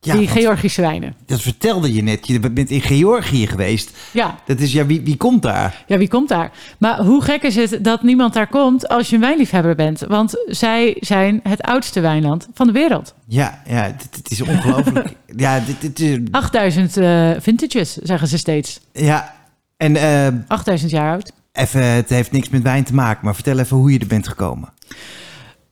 Ja, 0.04 0.16
die 0.16 0.28
Georgische 0.28 0.82
wijnen. 0.82 1.16
Dat 1.26 1.42
vertelde 1.42 1.94
je 1.94 2.02
net. 2.04 2.28
Je 2.28 2.40
bent 2.40 2.70
in 2.70 2.82
Georgië 2.82 3.48
geweest. 3.48 3.98
Ja. 4.12 4.40
Dat 4.46 4.60
is, 4.60 4.72
ja, 4.74 4.86
wie, 4.86 5.02
wie 5.02 5.18
komt 5.18 5.42
daar? 5.42 5.84
Ja, 5.88 5.98
wie 5.98 6.08
komt 6.08 6.30
daar? 6.30 6.52
Maar 6.78 7.00
hoe 7.00 7.22
gek 7.22 7.44
is 7.44 7.56
het 7.56 7.84
dat 7.84 8.04
niemand 8.04 8.34
daar 8.34 8.48
komt 8.48 8.88
als 8.88 9.10
je 9.10 9.16
een 9.16 9.22
wijnliefhebber 9.22 9.76
bent? 9.76 10.00
Want 10.00 10.44
zij 10.46 10.98
zijn 11.00 11.40
het 11.44 11.62
oudste 11.62 12.00
wijnland 12.00 12.48
van 12.54 12.68
de 12.68 12.74
wereld. 12.74 13.14
Ja, 13.28 13.62
ja 13.68 13.84
het, 13.84 14.08
het 14.12 14.32
is 14.32 14.42
ongelooflijk. 14.42 15.16
ja, 15.36 15.60
dit, 15.60 15.82
dit 15.82 16.00
is... 16.00 16.18
8000 16.32 16.98
uh, 16.98 17.32
vintages, 17.40 17.96
zeggen 17.96 18.28
ze 18.28 18.38
steeds. 18.38 18.80
Ja, 18.94 19.36
en... 19.78 19.96
Uh, 19.96 20.28
8000 20.48 20.92
jaar 20.92 21.12
oud. 21.12 21.32
Even, 21.54 21.86
het 21.86 22.10
heeft 22.10 22.32
niks 22.32 22.50
met 22.50 22.62
wijn 22.62 22.84
te 22.84 22.94
maken, 22.94 23.26
maar 23.26 23.36
vertel 23.36 23.60
even 23.60 23.78
hoe 23.78 23.92
je 23.92 24.00
er 24.00 24.08
bent 24.08 24.28
gekomen. 24.28 24.70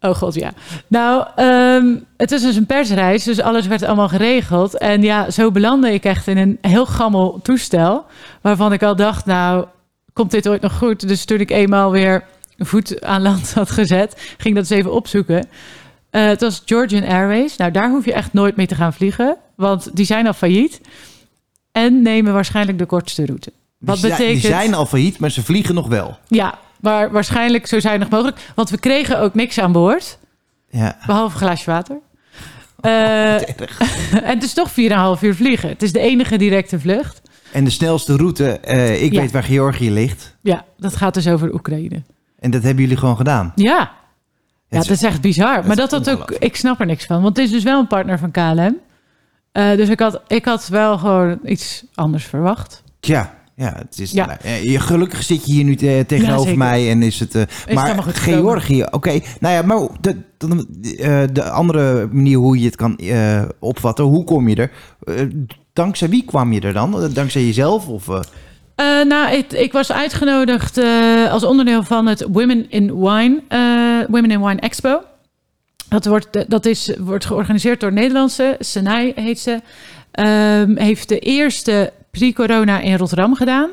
Oh 0.02 0.16
god, 0.16 0.34
ja. 0.34 0.52
Nou, 0.88 1.28
um, 1.36 2.06
het 2.18 2.32
is 2.32 2.42
dus 2.42 2.56
een 2.56 2.66
persreis, 2.66 3.24
dus 3.24 3.42
alles 3.42 3.68
werd 3.68 3.84
allemaal 3.84 4.08
geregeld. 4.08 4.78
En 4.78 5.02
ja, 5.02 5.30
zo 5.30 5.52
belandde 5.52 5.94
ik 5.94 6.04
echt 6.04 6.28
in 6.28 6.38
een 6.38 6.58
heel 6.62 6.86
gammel 6.86 7.40
toestel. 7.44 8.06
Waarvan 8.42 8.74
ik 8.74 8.84
al 8.84 8.96
dacht, 8.96 9.26
nou, 9.26 9.66
komt 10.14 10.32
dit 10.32 10.48
ooit 10.48 10.62
nog 10.62 10.78
goed? 10.78 11.08
Dus 11.08 11.26
toen 11.26 11.40
ik 11.40 11.50
eenmaal 11.50 11.92
weer 11.92 12.24
voet 12.58 13.02
aan 13.02 13.22
land 13.22 13.54
had 13.60 13.72
gezet, 13.72 14.34
ging 14.38 14.56
dat 14.56 14.70
eens 14.70 14.80
even 14.80 14.94
opzoeken. 14.94 15.48
Uh, 16.12 16.26
het 16.26 16.42
was 16.42 16.62
Georgian 16.66 17.04
Airways. 17.04 17.56
Nou, 17.58 17.72
daar 17.72 17.90
hoef 17.90 18.06
je 18.06 18.14
echt 18.14 18.34
nooit 18.34 18.56
mee 18.56 18.68
te 18.68 18.76
gaan 18.76 18.94
vliegen, 18.94 19.38
want 19.56 19.96
die 19.96 20.06
zijn 20.06 20.28
al 20.28 20.34
failliet. 20.34 20.82
En 21.72 22.02
nemen 22.02 22.34
waarschijnlijk 22.34 22.78
de 22.78 22.86
kortste 22.86 23.26
route. 23.26 23.52
Wat 23.78 24.02
die, 24.02 24.10
betekent... 24.10 24.42
Die 24.42 24.52
zijn 24.52 24.74
al 24.74 24.86
failliet, 24.86 25.20
maar 25.20 25.32
ze 25.32 25.44
vliegen 25.44 25.76
nog 25.76 25.88
wel. 25.88 26.18
Ja, 26.28 26.60
maar 26.80 27.12
waarschijnlijk 27.12 27.68
zo 27.68 27.80
zuinig 27.80 28.10
mogelijk. 28.10 28.38
Want 28.56 28.70
we 28.70 28.78
kregen 28.78 29.20
ook 29.20 29.34
niks 29.34 29.60
aan 29.60 29.72
boord. 29.72 30.18
Ja. 30.70 30.98
Behalve 31.06 31.34
een 31.34 31.42
glaasje 31.42 31.72
water. 31.72 31.98
Eh, 32.80 33.34
en 34.12 34.24
het 34.24 34.44
is 34.44 34.54
toch 34.54 34.70
4,5 34.70 34.76
uur 35.22 35.36
vliegen. 35.36 35.70
Het 35.70 35.84
is 35.84 35.92
de 35.92 36.00
enige 36.00 36.38
directe 36.38 36.80
vlucht. 36.80 37.22
En 37.52 37.64
de 37.64 37.70
snelste 37.70 38.16
route, 38.16 38.60
eh, 38.60 39.04
ik 39.04 39.14
Ja. 39.14 39.22
weet 39.22 39.32
waar 39.32 39.44
Georgië 39.44 39.92
ligt. 39.92 40.36
Ja, 40.42 40.66
dat 40.78 40.96
gaat 40.96 41.14
dus 41.14 41.28
over 41.28 41.54
Oekraïne. 41.54 42.02
En 42.40 42.52
dat 42.52 42.64
hebben 42.64 42.82
jullie 42.84 42.98
gewoon 42.98 43.16
gedaan. 43.18 43.52
Ja, 43.56 43.92
ja 44.68 44.78
dat 44.78 44.90
is 44.90 45.04
echt 45.04 45.22
bizar. 45.22 45.68
Maar 45.68 45.76
dat 45.76 45.90
dat 45.90 46.10
ook, 46.10 46.32
ik 46.32 46.56
snap 46.56 46.80
er 46.80 46.86
niks 46.86 47.06
van. 47.06 47.22
Want 47.22 47.38
het 47.38 47.46
is 47.46 47.52
dus 47.52 47.64
wel 47.64 47.80
een 47.80 47.88
partner 47.88 48.20
van 48.20 48.32
KLM. 48.32 48.78
Eh, 49.52 49.76
dus 49.76 49.90
ik 49.90 50.00
had, 50.00 50.22
ik 50.28 50.46
had 50.46 50.68
wel 50.68 50.98
gewoon 50.98 51.40
iets 51.46 51.84
anders 51.96 52.26
verwacht. 52.26 52.84
Tja, 53.00 53.34
ja, 53.60 53.74
het 53.78 54.00
is, 54.00 54.12
Ja. 54.12 54.26
nou, 54.26 54.38
eh, 54.44 54.64
je- 54.64 54.80
gelukkig 54.80 55.24
zit 55.24 55.46
je 55.46 55.54
hier 55.54 55.64
nu 55.64 55.76
te- 55.76 56.04
tegenover 56.08 56.58
mij 56.58 56.90
en 56.90 57.02
is 57.02 57.20
het... 57.20 57.36
eh, 57.36 57.42
maar 57.74 57.88
gekomen. 57.88 58.14
Georgië, 58.14 58.86
oké. 58.92 59.20
Nou 59.40 59.54
ja, 59.54 59.62
maar 59.62 59.88
de, 60.02 60.16
de, 60.38 60.96
eh, 60.98 61.22
de 61.34 61.44
andere 61.44 62.08
manier 62.12 62.38
hoe 62.38 62.60
je 62.60 62.66
het 62.66 62.76
kan 62.76 62.98
eh, 62.98 63.42
opvatten, 63.60 64.06
hoe 64.06 64.24
kom 64.24 64.48
je 64.50 64.56
er? 64.56 64.72
Eh, 65.04 65.26
dankzij 65.74 66.10
wie 66.10 66.24
kwam 66.26 66.54
je 66.54 66.62
er 66.62 66.74
dan? 66.74 67.04
Eh, 67.04 67.14
Dankzij 67.14 67.46
jezelf? 67.46 67.88
Of, 67.88 68.10
eh, 68.10 68.20
Eh, 68.76 69.06
nou, 69.06 69.36
ik, 69.36 69.52
ik 69.54 69.72
was 69.72 69.92
uitgenodigd 69.92 70.78
eh, 70.78 71.32
als 71.32 71.44
onderdeel 71.44 71.84
van 71.84 72.06
het 72.06 72.26
Women 72.32 72.66
in 72.70 73.00
Wine, 73.00 73.42
eh, 73.48 73.60
Women 74.10 74.32
in 74.32 74.42
Wine 74.46 74.60
Expo. 74.60 75.02
Dat 75.90 76.06
wordt, 76.06 76.46
dat 76.50 76.66
is, 76.66 76.94
wordt 77.00 77.26
georganiseerd 77.26 77.80
door 77.80 77.94
Nederlandse, 77.94 78.56
Senai 78.60 79.12
heet 79.16 79.40
ze. 79.40 79.60
Ehm, 80.12 80.76
heeft 80.78 81.10
de 81.10 81.20
eerste 81.20 81.94
pre-corona 82.12 82.80
in 82.80 82.98
Rotterdam 82.98 83.36
gedaan. 83.36 83.70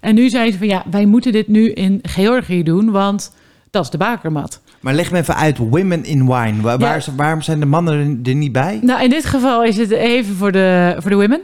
En 0.00 0.14
nu 0.14 0.28
zeiden 0.28 0.52
ze 0.52 0.58
van 0.58 0.68
ja, 0.68 0.82
wij 0.90 1.04
moeten 1.04 1.32
dit 1.32 1.48
nu 1.48 1.70
in 1.72 1.98
Georgië 2.02 2.62
doen, 2.62 2.90
want 2.90 3.32
dat 3.70 3.84
is 3.84 3.90
de 3.90 3.96
bakermat. 3.98 4.60
maar 4.80 4.94
leg 4.94 5.10
me 5.10 5.18
even 5.18 5.36
uit, 5.36 5.58
Women 5.58 6.04
in 6.04 6.26
Wine. 6.26 6.60
Waar, 6.62 6.80
Ja. 6.80 7.00
waarom 7.16 7.40
zijn 7.42 7.60
de 7.60 7.66
mannen 7.66 8.20
er, 8.24 8.34
niet 8.34 8.52
bij? 8.52 8.78
Nou, 8.82 9.02
in 9.02 9.10
dit 9.10 9.24
geval 9.24 9.64
is 9.64 9.76
het 9.76 9.90
even 9.90 10.34
voor 10.34 10.52
de, 10.52 10.96
voor 10.98 11.10
de 11.10 11.16
women. 11.16 11.40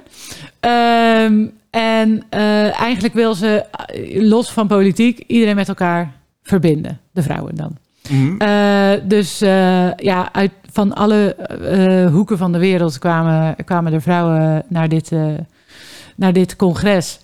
Ehm, 0.61 1.47
en 1.71 2.23
eh, 2.29 2.81
eigenlijk 2.81 3.15
wil 3.15 3.35
ze, 3.35 3.65
eh, 3.87 4.23
los 4.29 4.53
van 4.53 4.67
politiek, 4.67 5.25
iedereen 5.27 5.55
met 5.55 5.69
elkaar 5.69 6.13
verbinden. 6.43 7.01
De 7.13 7.23
vrouwen 7.23 7.55
dan. 7.55 7.77
Mhm. 8.09 8.37
Eh, 8.41 8.91
dus 9.05 9.39
ja, 9.97 10.29
uit, 10.33 10.51
van 10.73 10.93
alle 10.93 11.37
hoeken 12.13 12.39
van 12.39 12.53
de 12.53 12.59
wereld 12.59 12.99
kwamen, 12.99 13.57
kwamen 13.65 13.93
er 13.93 14.03
vrouwen 14.03 14.63
naar 14.69 14.89
dit, 14.89 15.13
naar 16.21 16.33
dit 16.33 16.57
congres. 16.57 17.21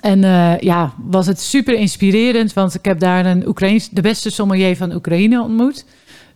En 0.00 0.24
eh, 0.24 0.58
ja, 0.58 0.94
was 0.96 1.26
het 1.26 1.40
super 1.40 1.74
inspirerend, 1.74 2.52
want 2.52 2.74
ik 2.74 2.84
heb 2.84 2.98
daar 2.98 3.26
een 3.26 3.48
Oekraïns, 3.48 3.88
de 3.90 4.00
beste 4.00 4.30
sommelier 4.30 4.76
van 4.76 4.94
Oekraïne 4.94 5.42
ontmoet. 5.42 5.84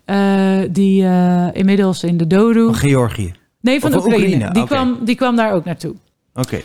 Eh, 0.05 0.59
die 0.71 1.05
eh, 1.05 1.47
inmiddels 1.53 2.03
in 2.03 2.17
de 2.17 2.27
Doru. 2.27 2.65
Van 2.65 2.75
Georgië. 2.75 3.35
Nee, 3.61 3.81
van 3.81 3.91
van 3.91 4.01
Oekraïne. 4.01 4.25
Oekraïne, 4.25 4.53
Die, 4.53 4.67
kwam, 4.67 4.99
die 5.05 5.15
kwam 5.15 5.37
daar 5.37 5.53
ook 5.53 5.65
naartoe. 5.65 5.95
Oké. 6.35 6.61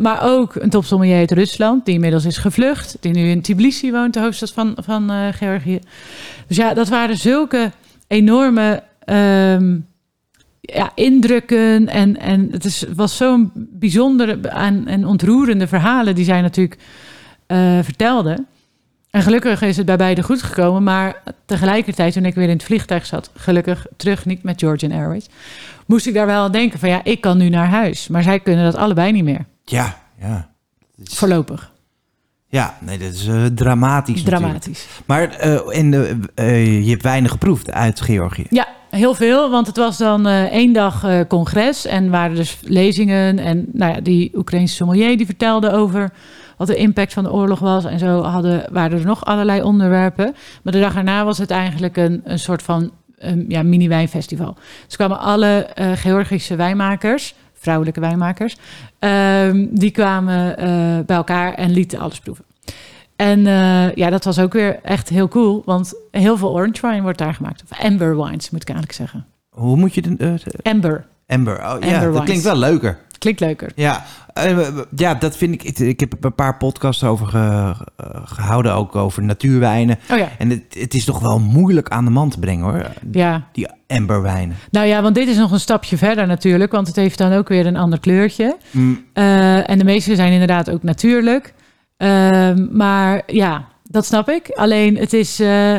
Maar 0.00 0.18
ook 0.22 0.54
een 0.54 0.70
topsommelier 0.70 1.16
uit 1.16 1.30
Rusland, 1.30 1.84
die 1.84 1.94
inmiddels 1.94 2.24
is 2.24 2.38
gevlucht. 2.38 2.96
Die 3.00 3.12
nu 3.12 3.28
in 3.28 3.42
Tbilisi 3.42 3.92
woont, 3.92 4.14
de 4.14 4.20
hoofdstad 4.20 4.52
van, 4.52 4.76
van 4.82 5.32
Georgië. 5.32 5.78
Dus 6.46 6.56
ja, 6.56 6.74
dat 6.74 6.88
waren 6.88 7.16
zulke 7.16 7.72
enorme 8.06 8.82
ehm, 8.98 9.76
ja, 10.66 10.90
indrukken. 10.94 11.88
En, 11.88 12.20
en 12.20 12.48
het 12.50 12.64
is, 12.64 12.84
was 12.94 13.16
zo'n 13.16 13.50
bijzondere 13.54 14.40
en, 14.40 14.86
en 14.88 15.06
ontroerende 15.06 15.66
verhalen 15.66 16.14
die 16.14 16.24
zij 16.24 16.40
natuurlijk 16.40 16.80
eh 17.46 17.78
vertelde. 17.82 18.44
En 19.10 19.22
gelukkig 19.22 19.62
is 19.62 19.76
het 19.76 19.86
bij 19.86 19.96
beide 19.96 20.22
goed 20.22 20.42
gekomen. 20.42 20.82
Maar 20.82 21.22
tegelijkertijd, 21.46 22.12
toen 22.12 22.24
ik 22.24 22.34
weer 22.34 22.44
in 22.48 22.56
het 22.56 22.64
vliegtuig 22.64 23.06
zat, 23.06 23.30
gelukkig 23.34 23.86
terug 23.96 24.24
niet 24.24 24.42
met 24.42 24.60
Georgian 24.60 24.92
Airways, 24.92 25.26
moest 25.86 26.06
ik 26.06 26.14
daar 26.14 26.26
wel 26.26 26.42
aan 26.42 26.52
denken 26.52 26.78
van 26.78 26.88
ja, 26.88 27.00
ik 27.04 27.20
kan 27.20 27.38
nu 27.38 27.48
naar 27.48 27.68
huis. 27.68 28.08
Maar 28.08 28.22
zij 28.22 28.40
kunnen 28.40 28.64
dat 28.64 28.76
allebei 28.76 29.12
niet 29.12 29.24
meer. 29.24 29.44
Ja, 29.64 29.98
ja. 30.20 30.50
Is- 31.04 31.18
Voorlopig. 31.18 31.72
Ja, 32.48 32.78
nee, 32.80 32.98
dat 32.98 33.12
is 33.12 33.26
eh, 33.26 33.44
dramatisch 33.44 34.14
natuurlijk. 34.22 34.42
Dramatisch. 34.44 34.86
Maar 35.06 35.30
en, 35.68 35.94
eh, 35.94 36.10
eh, 36.34 36.84
je 36.84 36.90
hebt 36.90 37.02
weinig 37.02 37.30
geproefd 37.30 37.72
uit 37.72 38.00
Georgië. 38.00 38.46
Ja, 38.50 38.68
heel 38.94 39.14
veel. 39.14 39.50
Want 39.50 39.66
het 39.66 39.76
was 39.76 39.98
dan 39.98 40.26
eh, 40.26 40.42
één 40.42 40.72
dag 40.72 41.04
eh, 41.04 41.20
congres. 41.28 41.86
En 41.86 42.10
waren 42.10 42.36
dus 42.36 42.58
lezingen. 42.62 43.38
En 43.38 43.66
nou 43.72 43.94
ja, 43.94 44.00
die 44.00 44.30
Oekraïnse 44.34 44.74
sommelier 44.74 45.16
die 45.16 45.26
vertelde 45.26 45.70
over 45.70 46.10
wat 46.56 46.66
de 46.66 46.76
impact 46.76 47.12
van 47.12 47.24
de 47.24 47.32
oorlog 47.32 47.58
was. 47.58 47.84
En 47.84 47.98
zo 47.98 48.22
hadden, 48.22 48.64
waren 48.72 48.98
er 48.98 49.06
nog 49.06 49.24
allerlei 49.24 49.62
onderwerpen. 49.62 50.34
Maar 50.62 50.72
de 50.72 50.80
dag 50.80 50.96
erna 50.96 51.24
was 51.24 51.38
het 51.38 51.50
eigenlijk 51.50 51.96
een, 51.96 52.20
een 52.24 52.38
soort 52.38 52.62
van 52.62 52.90
ja, 53.48 53.62
mini-wijnfestival. 53.62 54.56
Dus 54.86 54.96
kwamen 54.96 55.18
alle 55.18 55.64
eh, 55.64 55.92
Georgische 55.92 56.56
wijnmakers, 56.56 57.34
vrouwelijke 57.54 58.00
wijnmakers, 58.00 58.56
ehm, 58.98 59.66
die 59.70 59.90
kwamen 59.90 60.56
bij 61.06 61.16
elkaar 61.16 61.54
en 61.54 61.70
lieten 61.70 61.98
alles 61.98 62.18
proeven. 62.18 62.44
En 63.16 63.46
eh, 63.46 63.94
ja, 63.94 64.10
dat 64.10 64.24
was 64.24 64.38
ook 64.38 64.52
weer 64.52 64.78
echt 64.82 65.08
heel 65.08 65.28
cool, 65.28 65.62
want 65.64 65.94
heel 66.10 66.36
veel 66.36 66.52
orange 66.52 66.86
wine 66.86 67.02
wordt 67.02 67.18
daar 67.18 67.34
gemaakt. 67.34 67.62
Of 67.70 67.78
amber 67.78 68.16
wines, 68.24 68.50
moet 68.50 68.62
ik 68.62 68.68
eigenlijk 68.68 68.98
zeggen. 68.98 69.26
Hoe 69.48 69.76
moet 69.76 69.94
je 69.94 70.02
de... 70.02 70.16
eh, 70.18 70.72
Amber, 70.72 71.06
Amber. 71.26 71.54
Oh, 71.54 71.60
ja, 71.62 71.70
Amber 71.70 71.90
dat 72.00 72.00
wines. 72.10 72.24
klinkt 72.24 72.44
wel 72.44 72.56
leuker. 72.56 72.98
klinkt 73.18 73.40
leuker. 73.40 73.72
Ja, 73.74 74.04
eh, 74.32 74.58
ja, 74.96 75.14
dat 75.14 75.36
vind 75.36 75.54
ik... 75.54 75.78
Ik, 75.78 76.00
heb 76.00 76.24
een 76.24 76.34
paar 76.34 76.56
podcasts 76.56 77.04
over 77.04 77.26
ge- 77.26 77.74
eh, 77.96 78.06
gehouden, 78.24 78.74
ook 78.74 78.96
over 78.96 79.22
natuurwijnen. 79.22 79.98
Oh 80.10 80.18
ja, 80.18 80.28
En 80.38 80.50
het, 80.50 80.62
het 80.78 80.94
is 80.94 81.04
toch 81.04 81.20
wel 81.20 81.38
moeilijk 81.40 81.88
aan 81.88 82.04
de 82.04 82.10
man 82.10 82.28
te 82.30 82.38
brengen, 82.38 82.64
hoor. 82.64 82.86
ja. 83.12 83.48
Die 83.52 83.66
amberwijnen. 83.86 84.56
Nou 84.70 84.86
ja, 84.86 85.02
want 85.02 85.14
dit 85.14 85.28
is 85.28 85.36
nog 85.36 85.50
een 85.52 85.60
stapje 85.60 85.96
verder 85.96 86.26
natuurlijk, 86.26 86.72
want 86.72 86.86
het 86.86 86.96
heeft 86.96 87.18
dan 87.18 87.32
ook 87.32 87.48
weer 87.48 87.66
een 87.66 87.76
ander 87.76 88.00
kleurtje. 88.00 88.56
Mm, 88.70 89.04
en 89.12 89.78
de 89.78 89.84
meeste 89.84 90.14
zijn 90.14 90.32
inderdaad 90.32 90.70
ook 90.70 90.82
natuurlijk. 90.82 91.54
Ehm, 92.04 92.66
maar 92.70 93.22
ja, 93.26 93.68
dat 93.82 94.06
snap 94.06 94.28
ik. 94.28 94.48
Alleen 94.50 94.96
het 94.96 95.12
is, 95.12 95.40
eh, 95.40 95.76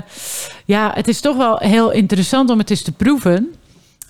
ja, 0.65 0.91
het 0.93 1.07
is 1.07 1.21
toch 1.21 1.37
wel 1.37 1.57
heel 1.57 1.91
interessant 1.91 2.49
om 2.49 2.57
het 2.57 2.69
eens 2.69 2.81
te 2.81 2.91
proeven. 2.91 3.53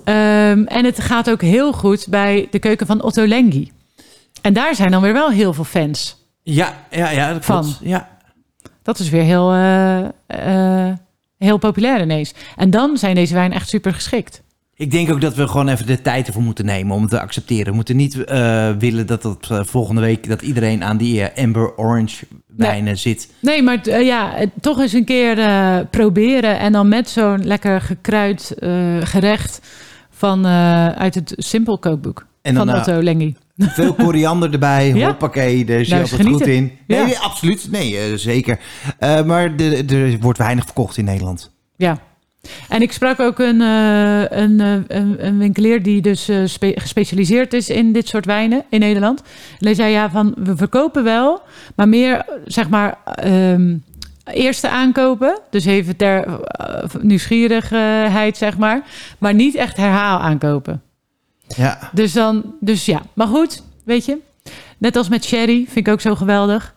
Ehm, 0.03 0.63
en 0.63 0.85
het 0.85 0.99
gaat 0.99 1.29
ook 1.29 1.41
heel 1.41 1.73
goed 1.73 2.07
bij 2.09 2.47
de 2.51 2.59
keuken 2.59 2.87
van 2.87 3.01
Otto 3.03 3.27
Lengi. 3.27 3.71
En 4.41 4.53
daar 4.53 4.75
zijn 4.75 4.91
dan 4.91 5.01
weer 5.01 5.13
wel 5.13 5.29
heel 5.29 5.53
veel 5.53 5.63
fans. 5.63 6.23
ja, 6.43 6.73
ja, 6.89 7.09
ja, 7.09 7.33
dat 7.33 7.45
Van. 7.45 7.61
klopt. 7.61 7.79
Ja. 7.81 8.09
Dat 8.83 8.99
is 8.99 9.09
weer 9.09 9.23
heel, 9.23 9.51
eh, 9.51 10.05
eh, 10.89 10.93
heel 11.37 11.57
populair 11.57 12.01
ineens. 12.01 12.33
En 12.55 12.69
dan 12.69 12.97
zijn 12.97 13.15
deze 13.15 13.33
wijnen 13.33 13.57
echt 13.57 13.69
super 13.69 13.93
geschikt. 13.93 14.41
Ik 14.77 14.91
denk 14.91 15.11
ook 15.11 15.21
dat 15.21 15.35
we 15.35 15.47
gewoon 15.47 15.67
even 15.67 15.85
de 15.85 16.01
tijd 16.01 16.27
ervoor 16.27 16.41
moeten 16.41 16.65
nemen 16.65 16.95
om 16.95 17.01
het 17.01 17.09
te 17.11 17.19
accepteren. 17.19 17.65
We 17.65 17.75
moeten 17.75 17.95
niet 17.95 18.23
eh, 18.23 18.69
willen 18.79 19.07
dat 19.07 19.23
het 19.23 19.49
eh, 19.49 19.59
volgende 19.63 20.01
week 20.01 20.27
dat 20.29 20.41
iedereen 20.41 20.83
aan 20.83 20.97
die 20.97 21.21
eh, 21.21 21.43
amber 21.43 21.77
orange 21.77 22.25
wijnen 22.47 22.97
zit. 22.97 23.29
Nee, 23.39 23.63
maar 23.63 24.01
ja, 24.03 24.33
toch 24.61 24.79
eens 24.79 24.93
een 24.93 25.05
keer 25.05 25.35
proberen. 25.85 26.59
En 26.59 26.71
dan 26.71 26.87
met 26.87 27.09
zo'n 27.09 27.45
lekker 27.45 27.81
gekruid 27.81 28.55
gerecht 29.01 29.59
van, 30.09 30.47
uit 30.97 31.15
het 31.15 31.33
Simpel 31.37 31.79
kookboek 31.79 32.25
En 32.41 32.55
van 32.55 32.67
dan, 32.67 32.75
Otto 32.77 33.01
Lengi. 33.01 33.35
Veel 33.57 33.93
koriander 34.05 34.51
erbij, 34.53 34.93
Ja. 34.93 35.07
hoppakee, 35.07 35.65
daar 35.65 35.79
je 35.79 35.85
Nou, 35.89 36.01
altijd 36.01 36.27
goed 36.27 36.47
in. 36.47 36.71
Nee, 36.87 36.99
Ja. 36.99 37.05
nee, 37.05 37.17
absoluut. 37.19 37.67
Nee, 37.71 38.17
zeker. 38.17 38.59
Maar 38.99 39.55
er 39.55 40.17
wordt 40.19 40.37
weinig 40.37 40.63
verkocht 40.65 40.97
in 40.97 41.05
Nederland. 41.05 41.51
Ja. 41.75 41.99
En 42.69 42.81
ik 42.81 42.91
sprak 42.91 43.19
ook 43.19 43.39
een, 43.39 43.61
eh, 43.61 44.19
een, 44.21 44.59
een, 44.87 45.25
een 45.25 45.37
winkelier 45.37 45.83
die 45.83 46.01
dus 46.01 46.27
eh, 46.29 46.37
spe- 46.45 46.73
gespecialiseerd 46.75 47.53
is 47.53 47.69
in 47.69 47.93
dit 47.93 48.07
soort 48.07 48.25
wijnen 48.25 48.63
in 48.69 48.79
Nederland. 48.79 49.21
En 49.59 49.65
hij 49.65 49.73
zei 49.75 49.91
ja, 49.91 50.09
van 50.09 50.33
we 50.37 50.55
verkopen 50.55 51.03
wel, 51.03 51.41
maar 51.75 51.89
meer 51.89 52.25
zeg 52.45 52.69
maar 52.69 52.97
ehm, 53.15 53.75
eerste 54.25 54.69
aankopen. 54.69 55.39
Dus 55.49 55.65
even 55.65 55.95
ter 55.95 56.39
nieuwsgierigheid 57.01 58.37
zeg 58.37 58.57
maar. 58.57 58.81
Maar 59.17 59.33
niet 59.33 59.55
echt 59.55 59.77
herhaal 59.77 60.19
aankopen. 60.19 60.81
Ja, 61.55 61.89
Dus 61.93 62.13
dan, 62.13 62.53
dus 62.59 62.85
ja. 62.85 63.01
Maar 63.13 63.27
goed, 63.27 63.63
weet 63.83 64.05
je. 64.05 64.17
Net 64.77 64.95
als 64.95 65.09
met 65.09 65.25
sherry, 65.25 65.65
vind 65.69 65.87
ik 65.87 65.93
ook 65.93 66.01
zo 66.01 66.15
geweldig. 66.15 66.73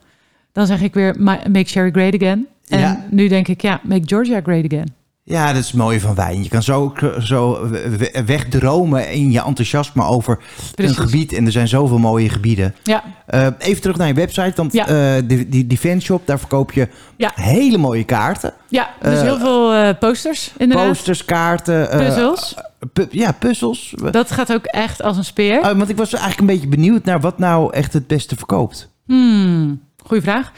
Dan 0.52 0.66
zeg 0.66 0.80
ik 0.80 0.94
weer, 0.94 1.14
ma- 1.18 1.40
make 1.50 1.68
sherry 1.68 1.90
great 1.90 2.14
again. 2.14 2.46
En 2.68 2.78
Ja. 2.80 3.04
nu 3.10 3.28
denk 3.28 3.48
ik, 3.48 3.62
ja, 3.62 3.80
make 3.82 4.02
Georgia 4.04 4.40
great 4.40 4.64
again. 4.64 4.94
Ja, 5.28 5.47
dat 5.47 5.56
is 5.62 5.66
het 5.66 5.76
mooie 5.76 6.00
van 6.00 6.14
wijn. 6.14 6.42
Je 6.42 6.49
kan 6.49 6.62
zo, 6.62 6.94
zo 7.18 7.68
we- 7.68 8.23
wegdromen 8.26 9.11
in 9.12 9.30
je 9.30 9.42
enthousiasme 9.42 10.02
over 10.04 10.38
Precies. 10.75 10.97
een 10.97 11.02
gebied. 11.04 11.32
En 11.32 11.47
er 11.47 11.52
zijn 11.52 11.68
zoveel 11.68 11.99
mooie 11.99 12.28
gebieden. 12.28 12.75
Ja, 12.82 13.02
Eh, 13.26 13.47
even 13.58 13.80
terug 13.82 13.97
naar 13.97 14.06
je 14.06 14.14
website. 14.14 14.52
Want 14.56 14.73
Ja. 14.73 14.87
eh, 14.88 15.23
die, 15.25 15.49
die, 15.49 15.66
die 15.66 15.78
fanshop, 15.78 16.26
daar 16.26 16.38
verkoop 16.38 16.73
je 16.73 16.88
Ja. 17.16 17.32
hele 17.35 17.78
mooie 17.78 18.04
kaarten. 18.04 18.52
ja 18.68 18.90
dus 19.02 19.20
heel 19.20 19.38
veel 19.38 19.94
posters 19.94 20.52
inderdaad. 20.56 20.87
Posters, 20.88 21.25
kaarten. 21.25 21.88
Puzzels. 21.88 22.54
pu- 22.92 23.06
ja, 23.11 23.32
puzzels. 23.32 23.94
Dat 24.11 24.30
gaat 24.30 24.52
ook 24.52 24.64
echt 24.64 25.02
als 25.02 25.16
een 25.16 25.25
speer. 25.25 25.58
Oh, 25.58 25.64
want 25.73 25.88
ik 25.88 25.97
was 25.97 26.12
eigenlijk 26.12 26.40
een 26.40 26.47
beetje 26.56 26.68
benieuwd 26.76 27.04
naar 27.04 27.20
wat 27.20 27.38
nou 27.38 27.73
echt 27.73 27.92
het 27.92 28.06
beste 28.06 28.37
verkoopt. 28.37 28.88
Hmm, 29.06 29.80
goeie 30.06 30.23
vraag. 30.23 30.52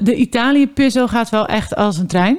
De 0.00 0.14
Italië-puzzel 0.14 1.08
gaat 1.08 1.28
wel 1.30 1.46
echt 1.46 1.74
als 1.76 1.98
een 1.98 2.06
trein. 2.06 2.38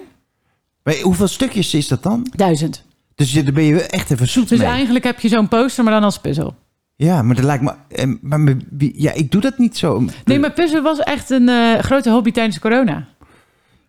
Maar 0.83 0.95
hoeveel 1.01 1.27
stukjes 1.27 1.73
is 1.73 1.87
dat 1.87 2.03
dan? 2.03 2.27
Duizend. 2.35 2.83
Dus 3.15 3.31
je- 3.33 3.43
daar 3.43 3.53
ben 3.53 3.63
je 3.63 3.81
echt 3.81 4.11
even 4.11 4.27
zoet 4.27 4.49
Dus 4.49 4.59
mee. 4.59 4.67
eigenlijk 4.67 5.03
heb 5.05 5.19
je 5.19 5.27
zo'n 5.27 5.47
poster, 5.47 5.83
maar 5.83 5.93
dan 5.93 6.03
als 6.03 6.19
puzzel. 6.19 6.55
Ja, 6.95 7.21
maar 7.21 7.35
dat 7.35 7.45
lijkt 7.45 7.63
me... 7.63 7.73
eh, 7.89 8.07
Maar 8.21 8.57
wie- 8.69 8.93
ja, 8.95 9.11
ik 9.11 9.31
doe 9.31 9.41
dat 9.41 9.57
niet 9.57 9.77
zo. 9.77 10.05
Nee, 10.25 10.39
maar 10.39 10.51
puzzel 10.51 10.81
was 10.81 10.99
echt 10.99 11.29
een 11.29 11.49
eh, 11.49 11.79
grote 11.79 12.09
hobby 12.09 12.31
tijdens 12.31 12.59
corona. 12.59 13.07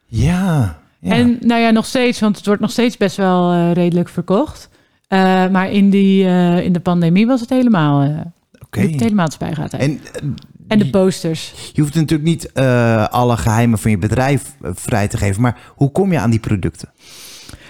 Ja. 0.07 0.79
ja. 1.01 1.11
En 1.13 1.39
nou 1.41 1.61
ja, 1.61 1.71
nog 1.71 1.87
steeds, 1.87 2.21
want 2.21 2.37
het 2.37 2.47
wordt 2.47 2.61
nog 2.61 2.71
steeds 2.71 2.97
best 2.97 3.17
wel 3.17 3.53
eh, 3.53 3.73
redelijk 3.73 4.09
verkocht. 4.09 4.69
Eh, 5.09 5.49
maar 5.49 5.71
in, 5.71 5.91
die, 5.91 6.25
eh, 6.25 6.65
in 6.65 6.73
de 6.73 6.81
pandemie 6.81 7.27
was 7.27 7.41
het 7.41 7.51
helemaal, 7.51 8.03
eh 8.03 8.21
Oké. 8.65 8.81
het 8.81 9.01
helemaal 9.01 9.25
het 9.25 9.35
spijgaat. 9.35 9.73
En, 9.73 9.81
En 9.81 10.01
eh, 10.13 10.23
en 10.68 10.78
de 10.78 10.90
posters. 10.90 11.71
je 11.73 11.80
hoeft 11.80 11.94
natuurlijk 11.94 12.28
niet 12.28 12.52
eh, 12.52 13.09
alle 13.09 13.37
geheimen 13.37 13.78
van 13.78 13.90
je 13.90 13.99
bedrijf 13.99 14.54
eh, 14.62 14.71
vrij 14.75 15.09
te 15.09 15.16
geven. 15.16 15.42
Maar 15.42 15.59
hoe 15.75 15.90
kom 15.90 16.12
je 16.12 16.18
aan 16.18 16.30
die 16.30 16.40
producten? 16.40 16.92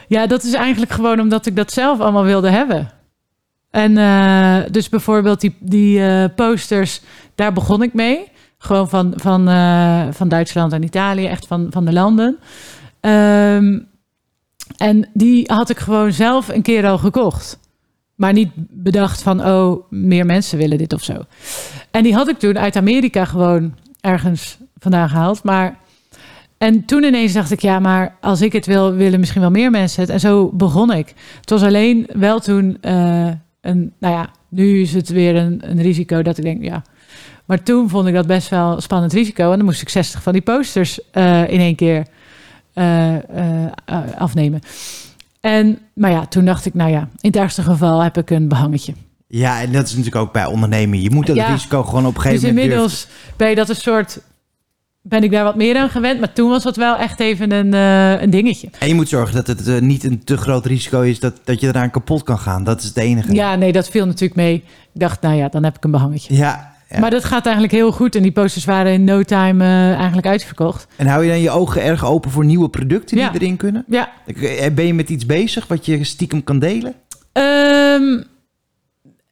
Ja, 0.08 0.26
dat 0.26 0.42
is 0.42 0.52
eigenlijk 0.52 0.92
gewoon 0.92 1.20
omdat 1.20 1.46
ik 1.46 1.56
dat 1.56 1.72
zelf 1.72 2.00
allemaal 2.00 2.24
wilde 2.24 2.50
hebben. 2.50 2.90
En 3.70 3.98
eh, 3.98 4.70
dus 4.70 4.88
bijvoorbeeld 4.88 5.40
die, 5.40 5.56
die 5.60 6.28
posters, 6.28 7.00
daar 7.34 7.52
begon 7.52 7.82
ik 7.82 7.94
mee. 7.94 8.32
Gewoon 8.58 8.88
van, 8.88 9.12
van, 9.16 9.44
van 10.14 10.28
Duitsland 10.28 10.72
en 10.72 10.82
Italië, 10.82 11.26
echt 11.26 11.46
van, 11.46 11.66
van 11.70 11.84
de 11.84 11.92
landen. 11.92 12.38
Ehm, 13.00 13.78
en 14.76 15.08
die 15.12 15.52
had 15.52 15.70
ik 15.70 15.78
gewoon 15.78 16.12
zelf 16.12 16.48
een 16.48 16.62
keer 16.62 16.86
al 16.86 16.98
gekocht. 16.98 17.58
Maar 18.14 18.32
niet 18.32 18.50
bedacht 18.70 19.22
van, 19.22 19.46
oh, 19.46 19.90
meer 19.90 20.26
mensen 20.26 20.58
willen 20.58 20.78
dit 20.78 20.92
of 20.92 21.02
zo. 21.02 21.24
En 21.94 22.02
die 22.02 22.14
had 22.14 22.28
ik 22.28 22.38
toen 22.38 22.58
uit 22.58 22.76
Amerika 22.76 23.24
gewoon 23.24 23.74
ergens 24.00 24.58
vandaan 24.78 25.08
gehaald. 25.08 25.42
Maar 25.42 25.78
en 26.58 26.84
toen 26.84 27.02
ineens 27.02 27.32
dacht 27.32 27.50
ik, 27.50 27.60
ja, 27.60 27.78
maar 27.78 28.16
als 28.20 28.40
ik 28.40 28.52
het 28.52 28.66
wil, 28.66 28.92
willen 28.92 29.20
misschien 29.20 29.40
wel 29.40 29.50
meer 29.50 29.70
mensen 29.70 30.00
het. 30.00 30.10
En 30.10 30.20
zo 30.20 30.50
begon 30.52 30.92
ik. 30.92 31.14
Het 31.40 31.50
was 31.50 31.62
alleen 31.62 32.06
wel 32.12 32.40
toen 32.40 32.78
eh, 32.80 33.28
een, 33.60 33.92
nou 33.98 34.14
ja, 34.14 34.30
nu 34.48 34.80
is 34.80 34.94
het 34.94 35.08
weer 35.08 35.36
een, 35.36 35.70
een 35.70 35.82
risico 35.82 36.22
dat 36.22 36.38
ik 36.38 36.44
denk, 36.44 36.62
ja. 36.62 36.82
Maar 37.44 37.62
toen 37.62 37.88
vond 37.88 38.06
ik 38.06 38.14
dat 38.14 38.26
best 38.26 38.48
wel 38.48 38.80
spannend 38.80 39.12
risico. 39.12 39.50
En 39.50 39.56
dan 39.56 39.66
moest 39.66 39.82
ik 39.82 39.88
60 39.88 40.22
van 40.22 40.32
die 40.32 40.42
posters 40.42 41.10
eh, 41.10 41.50
in 41.50 41.60
één 41.60 41.76
keer 41.76 42.06
eh, 42.72 43.16
afnemen. 44.18 44.60
En, 45.40 45.78
maar 45.94 46.10
ja, 46.10 46.26
toen 46.26 46.44
dacht 46.44 46.66
ik, 46.66 46.74
nou 46.74 46.90
ja, 46.90 47.00
in 47.00 47.30
het 47.30 47.36
ergste 47.36 47.62
geval 47.62 48.02
heb 48.02 48.16
ik 48.16 48.30
een 48.30 48.48
behangetje. 48.48 48.92
Ja, 49.26 49.60
en 49.60 49.72
dat 49.72 49.84
is 49.84 49.90
natuurlijk 49.90 50.16
ook 50.24 50.32
bij 50.32 50.46
ondernemen. 50.46 51.02
Je 51.02 51.10
moet 51.10 51.26
dat 51.26 51.36
Ja. 51.36 51.46
risico 51.52 51.82
gewoon 51.82 52.06
op 52.06 52.16
een 52.16 52.22
Dus 52.22 52.22
gegeven 52.22 52.46
moment 52.48 52.56
durven. 52.66 52.82
inmiddels 52.82 53.06
ben 53.36 53.48
je 53.48 53.54
dat 53.54 53.68
een 53.68 53.76
soort, 53.76 54.18
ben 55.02 55.22
ik 55.22 55.30
daar 55.30 55.44
wat 55.44 55.56
meer 55.56 55.76
aan 55.76 55.90
gewend. 55.90 56.20
Maar 56.20 56.32
toen 56.32 56.48
was 56.50 56.62
dat 56.62 56.76
wel 56.76 56.96
echt 56.96 57.20
even 57.20 57.52
een, 57.52 57.74
eh, 57.74 58.22
een 58.22 58.30
dingetje. 58.30 58.68
En 58.78 58.88
je 58.88 58.94
moet 58.94 59.08
zorgen 59.08 59.34
dat 59.34 59.46
het 59.46 59.68
eh, 59.68 59.78
niet 59.80 60.04
een 60.04 60.24
te 60.24 60.36
groot 60.36 60.66
risico 60.66 61.00
is 61.00 61.20
dat, 61.20 61.40
dat 61.44 61.60
je 61.60 61.66
eraan 61.66 61.90
kapot 61.90 62.22
kan 62.22 62.38
gaan. 62.38 62.64
Dat 62.64 62.80
is 62.80 62.86
het 62.88 62.96
enige. 62.96 63.32
Ja, 63.34 63.54
nee, 63.54 63.72
dat 63.72 63.88
viel 63.88 64.06
natuurlijk 64.06 64.34
mee. 64.34 64.54
Ik 64.54 65.00
dacht, 65.00 65.20
nou 65.20 65.34
ja, 65.34 65.48
dan 65.48 65.64
heb 65.64 65.76
ik 65.76 65.84
een 65.84 65.90
behangetje. 65.90 66.34
Ja, 66.34 66.72
ja. 66.90 66.98
Maar 67.00 67.10
dat 67.10 67.24
gaat 67.24 67.44
eigenlijk 67.44 67.74
heel 67.74 67.92
goed. 67.92 68.14
En 68.16 68.22
die 68.22 68.32
posters 68.32 68.64
waren 68.64 68.92
in 68.92 69.04
no 69.04 69.22
time 69.22 69.64
eh, 69.64 69.94
eigenlijk 69.94 70.26
uitverkocht. 70.26 70.86
En 70.96 71.06
hou 71.06 71.24
je 71.24 71.30
dan 71.30 71.40
je 71.40 71.50
ogen 71.50 71.82
erg 71.82 72.04
open 72.04 72.30
voor 72.30 72.44
nieuwe 72.44 72.68
producten 72.68 73.16
die 73.16 73.24
Ja. 73.24 73.32
erin 73.34 73.56
kunnen? 73.56 73.84
Ja. 73.88 74.10
Ben 74.74 74.86
je 74.86 74.94
met 74.94 75.08
iets 75.08 75.26
bezig 75.26 75.66
wat 75.66 75.86
je 75.86 76.04
stiekem 76.04 76.44
kan 76.44 76.58
delen? 76.58 76.94
Ehm, 77.32 78.22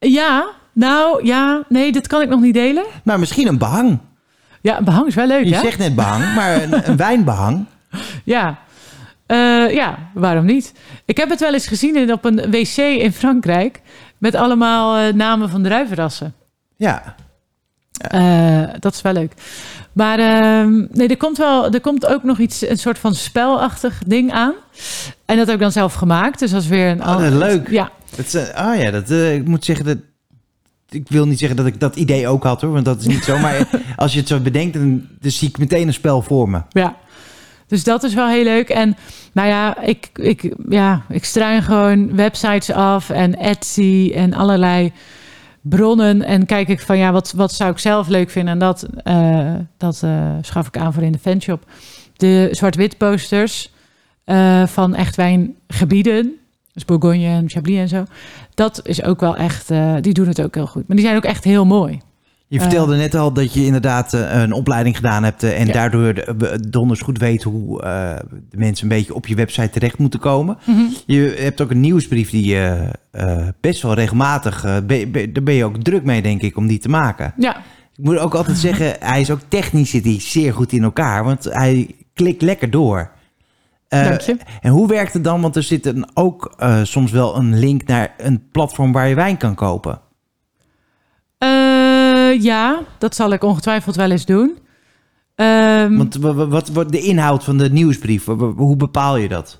ja, 0.03 0.45
nou 0.73 1.25
ja, 1.25 1.63
nee, 1.69 1.91
dat 1.91 2.07
kan 2.07 2.21
ik 2.21 2.29
nog 2.29 2.41
niet 2.41 2.53
delen. 2.53 2.83
Nou, 3.03 3.19
misschien 3.19 3.47
een 3.47 3.57
behang. 3.57 3.99
Ja, 4.61 4.77
een 4.77 4.83
behang 4.83 5.07
is 5.07 5.15
wel 5.15 5.27
leuk, 5.27 5.45
Je 5.45 5.55
hè? 5.55 5.61
zegt 5.61 5.77
net 5.77 5.95
behang, 5.95 6.35
maar 6.35 6.63
een, 6.63 6.89
een 6.89 6.97
wijnbehang. 6.97 7.65
Ja. 8.23 8.57
Eh, 9.25 9.73
ja, 9.73 9.97
waarom 10.13 10.45
niet? 10.45 10.73
Ik 11.05 11.17
heb 11.17 11.29
het 11.29 11.39
wel 11.39 11.53
eens 11.53 11.67
gezien 11.67 11.95
in, 11.95 12.11
op 12.11 12.25
een 12.25 12.51
wc 12.51 12.77
in 12.77 13.13
Frankrijk. 13.13 13.81
Met 14.17 14.35
allemaal 14.35 14.97
eh, 14.97 15.13
namen 15.13 15.49
van 15.49 15.63
druivenrassen. 15.63 16.33
Ja. 16.75 17.15
Eh, 17.97 18.63
dat 18.79 18.93
is 18.93 19.01
wel 19.01 19.13
leuk. 19.13 19.33
Maar 19.93 20.19
ehm, 20.19 20.85
nee, 20.91 21.07
er 21.07 21.17
komt 21.17 21.37
wel, 21.37 21.71
er 21.71 21.81
komt 21.81 22.05
ook 22.05 22.23
nog 22.23 22.39
iets, 22.39 22.69
een 22.69 22.77
soort 22.77 22.99
van 22.99 23.15
spelachtig 23.15 24.01
ding 24.05 24.31
aan. 24.31 24.53
En 25.25 25.37
dat 25.37 25.45
heb 25.45 25.55
ik 25.55 25.61
dan 25.61 25.71
zelf 25.71 25.93
gemaakt. 25.93 26.39
Dus 26.39 26.51
dat 26.51 26.61
is 26.61 26.67
weer 26.67 26.87
een. 26.87 27.01
Oh, 27.01 27.27
leuk. 27.29 27.69
Ja, 27.69 27.89
Dat 28.15 28.25
is, 28.25 28.35
oh 28.35 28.75
ja, 28.75 28.91
dat, 28.91 29.11
eh, 29.11 29.35
ik 29.35 29.47
moet 29.47 29.65
zeggen 29.65 29.85
dat... 29.85 29.97
Ik 30.89 31.09
wil 31.09 31.25
niet 31.25 31.39
zeggen 31.39 31.57
dat 31.57 31.65
ik 31.65 31.79
dat 31.79 31.95
idee 31.95 32.27
ook 32.27 32.43
had 32.43 32.61
hoor, 32.61 32.71
want 32.71 32.85
dat 32.85 32.99
is 32.99 33.07
niet 33.07 33.23
zo. 33.23 33.37
Maar 33.37 33.67
als 33.95 34.13
je 34.13 34.19
het 34.19 34.27
zo 34.27 34.39
bedenkt, 34.39 34.73
dan, 34.73 35.07
dan 35.19 35.31
zie 35.31 35.47
ik 35.47 35.57
meteen 35.57 35.87
een 35.87 35.93
spel 35.93 36.21
voor 36.21 36.49
me. 36.49 36.61
ja. 36.69 37.01
Dus 37.67 37.83
dat 37.83 38.03
is 38.03 38.13
wel 38.13 38.27
heel 38.27 38.43
leuk. 38.43 38.69
En 38.69 38.95
nou 39.31 39.47
ja, 39.47 39.81
ik, 39.81 40.09
ik, 40.13 40.55
ja, 40.69 41.01
ik 41.09 41.25
struin 41.25 41.63
gewoon 41.63 42.15
websites 42.15 42.71
af 42.71 43.09
en 43.09 43.35
Etsy 43.35 44.11
en 44.15 44.33
allerlei 44.33 44.91
bronnen. 45.61 46.23
En 46.23 46.45
kijk 46.45 46.67
ik 46.67 46.79
van 46.79 46.97
ja, 46.97 47.11
wat, 47.11 47.33
wat 47.35 47.53
zou 47.53 47.71
ik 47.71 47.77
zelf 47.77 48.07
leuk 48.07 48.29
vinden? 48.29 48.53
En 48.53 48.59
dat, 48.59 48.87
eh, 49.03 49.53
dat 49.77 50.01
eh, 50.03 50.31
schaf 50.41 50.67
ik 50.67 50.77
aan 50.77 50.93
voor 50.93 51.03
in 51.03 51.11
de 51.11 51.19
fanshop. 51.19 51.65
De 52.17 52.47
zwart-wit 52.51 52.97
posters 52.97 53.71
van 54.65 54.95
echt 54.95 55.15
wijngebieden. 55.15 56.37
Dus 56.73 56.85
Bourgogne 56.85 57.25
en 57.25 57.49
Chablis 57.49 57.77
en 57.77 57.87
zo. 57.87 58.03
Dat 58.53 58.79
is 58.83 59.03
ook 59.03 59.19
wel 59.19 59.35
echt, 59.35 59.71
eh, 59.71 59.95
die 60.01 60.13
doen 60.13 60.27
het 60.27 60.41
ook 60.41 60.55
heel 60.55 60.67
goed. 60.67 60.87
Maar 60.87 60.95
die 60.97 61.05
zijn 61.05 61.17
ook 61.17 61.23
echt 61.25 61.43
heel 61.43 61.65
mooi. 61.65 61.99
Je 62.47 62.59
vertelde 62.59 62.95
net 62.95 63.15
al 63.15 63.33
dat 63.33 63.53
je 63.53 63.65
inderdaad 63.65 64.13
eh, 64.13 64.41
een 64.41 64.51
opleiding 64.53 64.95
gedaan 64.95 65.23
hebt 65.23 65.43
eh, 65.43 65.59
en 65.59 65.67
Ja. 65.67 65.73
daardoor 65.73 66.35
donders 66.69 67.01
goed 67.01 67.17
weet 67.17 67.43
hoe 67.43 67.81
eh, 67.81 68.15
de 68.49 68.57
mensen 68.57 68.83
een 68.91 68.97
beetje 68.97 69.13
op 69.13 69.27
je 69.27 69.35
website 69.35 69.69
terecht 69.69 69.97
moeten 69.97 70.19
komen. 70.19 70.57
Je 71.05 71.35
hebt 71.39 71.61
ook 71.61 71.71
een 71.71 71.79
nieuwsbrief 71.79 72.29
die 72.29 72.45
je 72.45 72.89
eh, 73.11 73.47
best 73.61 73.81
wel 73.81 73.93
regelmatig, 73.93 74.63
eh, 74.63 74.71
daar 75.33 75.43
ben 75.43 75.53
je 75.53 75.65
ook 75.65 75.77
druk 75.83 76.03
mee 76.03 76.21
denk 76.21 76.41
ik 76.41 76.57
om 76.57 76.67
die 76.67 76.79
te 76.79 76.89
maken. 76.89 77.33
Ja, 77.37 77.57
Ik 77.97 78.03
moet 78.03 78.17
ook 78.17 78.35
altijd 78.35 78.57
zeggen, 78.57 78.95
hij 78.99 79.21
is 79.21 79.31
ook 79.31 79.41
technisch 79.47 79.89
zit 79.89 80.03
hij 80.03 80.19
zeer 80.19 80.53
goed 80.53 80.71
in 80.71 80.83
elkaar, 80.83 81.23
want 81.23 81.43
hij 81.43 81.95
klikt 82.13 82.41
lekker 82.41 82.69
door. 82.69 83.11
Eh, 83.93 84.03
Dank 84.07 84.21
je. 84.21 84.37
En 84.61 84.71
hoe 84.71 84.87
werkt 84.87 85.13
het 85.13 85.23
dan? 85.23 85.41
Want 85.41 85.55
er 85.55 85.63
zit 85.63 85.85
een, 85.85 86.05
ook 86.13 86.53
eh, 86.57 86.79
soms 86.83 87.11
wel 87.11 87.35
een 87.35 87.59
link 87.59 87.87
naar 87.87 88.13
een 88.17 88.43
platform 88.51 88.91
waar 88.91 89.07
je 89.07 89.15
wijn 89.15 89.37
kan 89.37 89.55
kopen. 89.55 89.99
Eh, 91.37 92.41
ja, 92.41 92.79
dat 92.97 93.15
zal 93.15 93.31
ik 93.31 93.43
ongetwijfeld 93.43 93.95
wel 93.95 94.11
eens 94.11 94.25
doen. 94.25 94.57
Ehm, 95.35 95.97
Want 95.97 96.15
wa- 96.15 96.33
wa- 96.33 96.47
wat 96.47 96.69
wordt 96.69 96.91
de 96.91 96.99
inhoud 97.01 97.43
van 97.43 97.57
de 97.57 97.69
nieuwsbrief? 97.71 98.25
Hoe 98.55 98.75
bepaal 98.75 99.17
je 99.17 99.27
dat? 99.27 99.59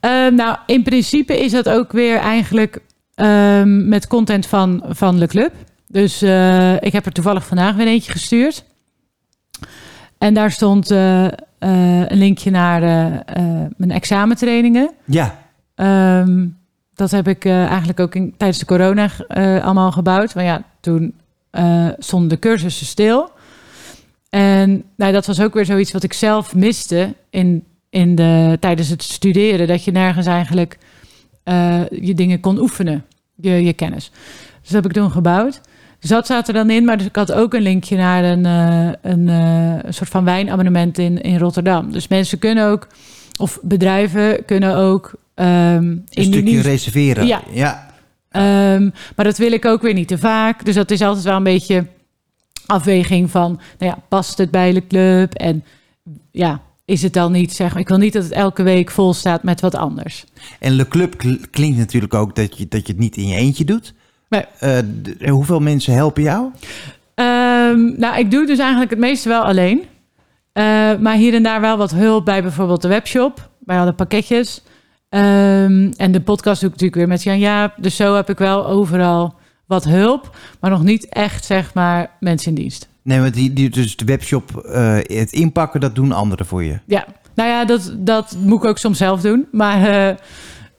Ehm, 0.00 0.34
nou, 0.34 0.56
in 0.66 0.82
principe 0.82 1.40
is 1.44 1.52
dat 1.52 1.68
ook 1.68 1.92
weer 1.92 2.16
eigenlijk 2.16 2.78
ehm, 3.14 3.88
met 3.88 4.06
content 4.06 4.46
van, 4.46 4.84
van 4.88 5.18
Le 5.18 5.26
Club. 5.26 5.52
Dus 5.88 6.22
ik 6.80 6.92
heb 6.92 7.06
er 7.06 7.12
toevallig 7.12 7.46
vandaag 7.46 7.74
weer 7.74 7.86
eentje 7.86 8.12
gestuurd. 8.12 8.64
En 10.18 10.34
daar 10.34 10.50
stond 10.50 10.88
een 11.68 12.18
linkje 12.18 12.50
naar 12.50 12.82
eh, 12.82 13.06
eh, 13.14 13.70
mijn 13.76 13.90
examentrainingen. 13.90 14.90
Ja, 15.04 15.42
Ehm, 15.74 16.46
dat 16.94 17.10
heb 17.10 17.28
ik 17.28 17.44
eh, 17.44 17.66
eigenlijk 17.66 18.00
ook 18.00 18.14
in, 18.14 18.34
tijdens 18.36 18.58
de 18.58 18.66
corona 18.66 19.10
eh, 19.28 19.64
allemaal 19.64 19.92
gebouwd. 19.92 20.34
Maar 20.34 20.44
ja, 20.44 20.62
toen 20.80 21.14
eh, 21.50 21.88
stonden 21.98 22.28
de 22.28 22.38
cursussen 22.38 22.86
stil. 22.86 23.30
En 24.30 24.84
nou, 24.96 25.12
dat 25.12 25.26
was 25.26 25.40
ook 25.40 25.54
weer 25.54 25.64
zoiets 25.64 25.92
wat 25.92 26.02
ik 26.02 26.12
zelf 26.12 26.54
miste 26.54 27.14
in, 27.30 27.64
in 27.90 28.14
de, 28.14 28.56
tijdens 28.60 28.88
het 28.88 29.02
studeren. 29.02 29.66
Dat 29.66 29.84
je 29.84 29.90
nergens 29.90 30.26
eigenlijk 30.26 30.78
eh, 31.42 31.88
je 31.90 32.14
dingen 32.14 32.40
kon 32.40 32.58
oefenen, 32.58 33.04
je, 33.34 33.64
je 33.64 33.72
kennis. 33.72 34.10
Dus 34.60 34.70
dat 34.70 34.82
heb 34.82 34.86
ik 34.86 34.92
toen 34.92 35.10
gebouwd. 35.10 35.60
Dus 36.04 36.12
dat 36.12 36.26
zat 36.26 36.48
er 36.48 36.54
dan 36.54 36.70
in. 36.70 36.84
Maar 36.84 36.96
dus 36.96 37.06
ik 37.06 37.16
had 37.16 37.32
ook 37.32 37.54
een 37.54 37.62
linkje 37.62 37.96
naar 37.96 38.24
een, 38.24 38.46
eh, 38.46 39.12
een, 39.12 39.28
eh, 39.28 39.84
een 39.84 39.94
soort 39.94 40.08
van 40.08 40.24
wijnabonnement 40.24 40.98
in, 40.98 41.20
in 41.20 41.38
Rotterdam. 41.38 41.92
Dus 41.92 42.08
mensen 42.08 42.38
kunnen 42.38 42.66
ook, 42.66 42.86
of 43.38 43.58
bedrijven 43.62 44.44
kunnen 44.44 44.76
ook... 44.76 45.12
ehm, 45.34 45.48
een 45.76 46.06
in 46.10 46.24
stukje 46.24 46.42
nieuws- 46.42 46.64
reserveren. 46.64 47.26
Ja. 47.26 47.42
ja. 47.52 47.86
Ehm, 48.30 48.90
maar 49.16 49.24
dat 49.24 49.38
wil 49.38 49.52
ik 49.52 49.64
ook 49.64 49.82
weer 49.82 49.94
niet 49.94 50.08
te 50.08 50.18
vaak. 50.18 50.64
Dus 50.64 50.74
dat 50.74 50.90
is 50.90 51.00
altijd 51.00 51.24
wel 51.24 51.36
een 51.36 51.42
beetje 51.42 51.86
afweging 52.66 53.30
van, 53.30 53.60
nou 53.78 53.92
ja, 53.92 54.02
past 54.08 54.38
het 54.38 54.50
bij 54.50 54.72
de 54.72 54.86
club? 54.86 55.34
En 55.34 55.64
ja, 56.30 56.60
is 56.84 57.02
het 57.02 57.12
dan 57.12 57.32
niet, 57.32 57.52
zeg 57.52 57.72
maar, 57.72 57.80
ik 57.80 57.88
wil 57.88 57.98
niet 57.98 58.12
dat 58.12 58.22
het 58.22 58.32
elke 58.32 58.62
week 58.62 58.90
vol 58.90 59.12
staat 59.14 59.42
met 59.42 59.60
wat 59.60 59.74
anders. 59.74 60.24
En 60.60 60.72
Le 60.72 60.88
Club 60.88 61.16
kl- 61.18 61.44
klinkt 61.50 61.78
natuurlijk 61.78 62.14
ook 62.14 62.36
dat 62.36 62.58
je, 62.58 62.68
dat 62.68 62.86
je 62.86 62.92
het 62.92 63.02
niet 63.02 63.16
in 63.16 63.26
je 63.26 63.36
eentje 63.36 63.64
doet. 63.64 63.94
Nee. 64.60 64.82
Eh, 65.18 65.30
hoeveel 65.30 65.60
mensen 65.60 65.94
helpen 65.94 66.22
jou? 66.22 66.50
Ehm, 67.14 67.98
nou, 67.98 68.18
ik 68.18 68.30
doe 68.30 68.46
dus 68.46 68.58
eigenlijk 68.58 68.90
het 68.90 68.98
meeste 68.98 69.28
wel 69.28 69.42
alleen. 69.42 69.84
Eh, 70.52 70.64
maar 70.98 71.14
hier 71.14 71.34
en 71.34 71.42
daar 71.42 71.60
wel 71.60 71.76
wat 71.76 71.90
hulp 71.90 72.24
bij 72.24 72.42
bijvoorbeeld 72.42 72.82
de 72.82 72.88
webshop, 72.88 73.48
bij 73.58 73.78
alle 73.78 73.92
pakketjes. 73.92 74.62
Ehm, 75.08 75.92
en 75.96 76.12
de 76.12 76.20
podcast 76.20 76.60
doe 76.60 76.70
ik 76.70 76.80
natuurlijk 76.80 76.94
weer 76.94 77.08
met 77.08 77.22
Jan 77.22 77.38
Jaap. 77.38 77.74
Dus 77.76 77.96
zo 77.96 78.14
heb 78.14 78.30
ik 78.30 78.38
wel 78.38 78.66
overal 78.66 79.34
wat 79.66 79.84
hulp, 79.84 80.36
maar 80.60 80.70
nog 80.70 80.82
niet 80.82 81.08
echt, 81.08 81.44
zeg 81.44 81.74
maar, 81.74 82.10
mensen 82.20 82.48
in 82.48 82.54
dienst. 82.54 82.88
Nee, 83.02 83.20
maar 83.20 83.32
die, 83.32 83.52
die, 83.52 83.70
dus 83.70 83.96
de 83.96 84.04
webshop, 84.04 84.56
eh, 84.56 84.94
het 84.94 85.32
inpakken, 85.32 85.80
dat 85.80 85.94
doen 85.94 86.12
anderen 86.12 86.46
voor 86.46 86.64
je. 86.64 86.78
Ja, 86.86 87.06
nou 87.34 87.48
ja, 87.48 87.64
dat, 87.64 87.94
dat 87.98 88.36
moet 88.38 88.62
ik 88.62 88.68
ook 88.68 88.78
soms 88.78 88.98
zelf 88.98 89.20
doen. 89.20 89.46
Maar, 89.52 89.82
eh, 89.82 90.16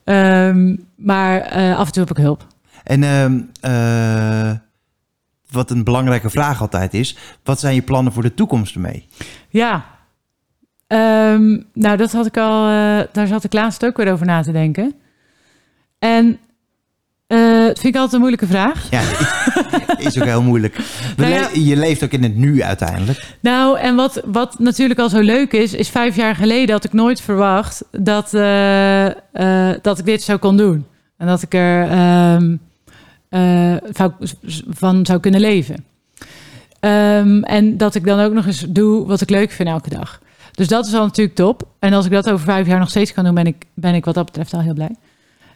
ehm, 0.04 0.76
maar 0.96 1.42
af 1.74 1.86
en 1.86 1.92
toe 1.92 2.02
heb 2.02 2.16
ik 2.16 2.22
hulp. 2.22 2.46
En 2.86 3.02
ehm, 3.02 3.40
eh, 3.60 4.56
wat 5.50 5.70
een 5.70 5.84
belangrijke 5.84 6.30
vraag 6.30 6.60
altijd 6.60 6.94
is, 6.94 7.16
wat 7.44 7.60
zijn 7.60 7.74
je 7.74 7.82
plannen 7.82 8.12
voor 8.12 8.22
de 8.22 8.34
toekomst 8.34 8.74
ermee? 8.74 9.06
Ja, 9.48 9.84
Ehm, 10.86 11.60
nou 11.72 11.96
dat 11.96 12.12
had 12.12 12.26
ik 12.26 12.36
al, 12.36 12.66
eh, 12.68 13.06
daar 13.12 13.26
zat 13.26 13.44
ik 13.44 13.52
laatst 13.52 13.84
ook 13.84 13.96
weer 13.96 14.12
over 14.12 14.26
na 14.26 14.42
te 14.42 14.52
denken. 14.52 14.94
En 15.98 16.38
eh, 17.26 17.38
dat 17.66 17.78
vind 17.80 17.84
ik 17.84 17.94
altijd 17.94 18.12
een 18.12 18.18
moeilijke 18.18 18.46
vraag. 18.46 18.90
Ja, 18.90 19.00
is 20.06 20.18
ook 20.20 20.24
heel 20.26 20.42
moeilijk. 20.42 20.78
Nou 21.16 21.30
ja. 21.32 21.40
le- 21.40 21.60
je 21.60 21.76
leeft 21.76 22.04
ook 22.04 22.10
in 22.10 22.22
het 22.22 22.36
nu 22.36 22.62
uiteindelijk. 22.62 23.36
Nou, 23.40 23.78
en 23.78 23.94
wat, 23.94 24.22
wat 24.24 24.58
natuurlijk 24.58 25.00
al 25.00 25.08
zo 25.08 25.20
leuk 25.20 25.52
is, 25.52 25.72
is 25.74 25.88
vijf 25.88 26.16
jaar 26.16 26.34
geleden 26.34 26.74
had 26.74 26.84
ik 26.84 26.92
nooit 26.92 27.20
verwacht 27.20 27.84
dat, 27.90 28.34
eh, 28.34 29.06
eh, 29.06 29.78
dat 29.82 29.98
ik 29.98 30.04
dit 30.04 30.22
zo 30.22 30.36
kon 30.36 30.56
doen. 30.56 30.86
En 31.18 31.26
dat 31.26 31.42
ik 31.42 31.54
er 31.54 31.82
ehm, 31.90 32.52
eh, 32.52 32.58
zou- 33.92 34.12
van 34.68 35.06
zou 35.06 35.20
kunnen 35.20 35.40
leven. 35.40 35.84
Ehm, 36.80 37.42
en 37.42 37.76
dat 37.76 37.94
ik 37.94 38.04
dan 38.04 38.20
ook 38.20 38.32
nog 38.32 38.46
eens 38.46 38.60
doe 38.68 39.06
wat 39.06 39.20
ik 39.20 39.30
leuk 39.30 39.50
vind 39.50 39.68
elke 39.68 39.90
dag. 39.90 40.20
Dus 40.52 40.68
dat 40.68 40.86
is 40.86 40.94
al 40.94 41.04
natuurlijk 41.04 41.36
top. 41.36 41.68
En 41.78 41.92
als 41.92 42.04
ik 42.04 42.10
dat 42.12 42.30
over 42.30 42.44
vijf 42.44 42.66
jaar 42.66 42.78
nog 42.78 42.90
steeds 42.90 43.12
kan 43.12 43.24
doen, 43.24 43.34
ben 43.34 43.46
ik, 43.46 43.64
ben 43.74 43.94
ik 43.94 44.04
wat 44.04 44.14
dat 44.14 44.24
betreft 44.24 44.54
al 44.54 44.60
heel 44.60 44.74
blij. 44.74 44.94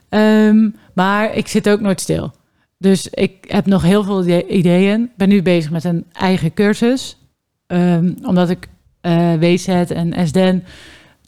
Ehm, 0.09 0.69
maar 0.95 1.35
ik 1.35 1.49
zit 1.49 1.69
ook 1.69 1.81
nooit 1.81 2.01
stil. 2.01 2.33
Dus 2.79 3.09
ik 3.09 3.33
heb 3.49 3.67
nog 3.67 3.83
heel 3.83 4.03
veel 4.05 4.23
ide- 4.23 4.47
ideeën. 4.47 5.11
Ben 5.17 5.29
nu 5.29 5.43
bezig 5.43 5.71
met 5.71 5.85
een 5.85 6.05
eigen 6.13 6.55
cursus. 6.55 7.17
Ehm, 7.67 8.13
omdat 8.23 8.51
ik 8.51 8.69
eh 9.01 9.35
WZ 9.39 9.69
en 9.69 10.27
SDN... 10.27 10.63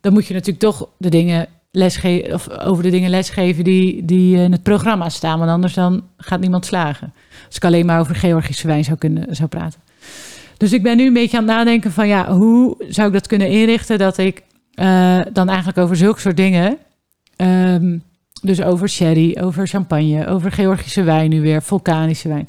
dan 0.00 0.12
moet 0.12 0.26
je 0.26 0.34
natuurlijk 0.34 0.60
toch 0.60 0.88
de 0.98 1.08
dingen 1.08 1.46
lesgeven... 1.72 2.34
of 2.34 2.50
over 2.50 2.82
de 2.82 2.90
dingen 2.90 3.10
lesgeven 3.10 3.64
die, 3.64 4.04
die 4.04 4.36
in 4.36 4.52
het 4.52 4.62
programma 4.62 5.08
staan. 5.08 5.38
Want 5.38 5.50
anders 5.50 5.74
dan 5.74 6.02
gaat 6.16 6.40
niemand 6.40 6.66
slagen. 6.66 7.12
Als 7.46 7.56
ik 7.56 7.64
alleen 7.64 7.86
maar 7.86 8.00
over 8.00 8.14
Georgische 8.14 8.66
wijn 8.66 8.84
zou, 8.84 8.98
kunnen, 8.98 9.36
zou 9.36 9.48
praten. 9.48 9.80
Dus 10.56 10.72
ik 10.72 10.82
ben 10.82 10.96
nu 10.96 11.06
een 11.06 11.12
beetje 11.12 11.36
aan 11.36 11.46
het 11.46 11.56
nadenken 11.56 11.92
van... 11.92 12.08
ja, 12.08 12.32
hoe 12.32 12.76
zou 12.88 13.06
ik 13.06 13.12
dat 13.12 13.26
kunnen 13.26 13.48
inrichten... 13.48 13.98
dat 13.98 14.18
ik 14.18 14.42
eh, 14.74 15.20
dan 15.32 15.48
eigenlijk 15.48 15.78
over 15.78 15.96
zulke 15.96 16.20
soort 16.20 16.36
dingen... 16.36 16.78
ehm, 17.36 17.98
dus 18.42 18.62
over 18.62 18.88
sherry, 18.88 19.36
over 19.40 19.68
champagne, 19.68 20.26
over 20.26 20.52
Georgische 20.52 21.02
wijn 21.02 21.30
nu 21.30 21.40
weer, 21.40 21.62
vulkanische 21.62 22.28
wijn. 22.28 22.48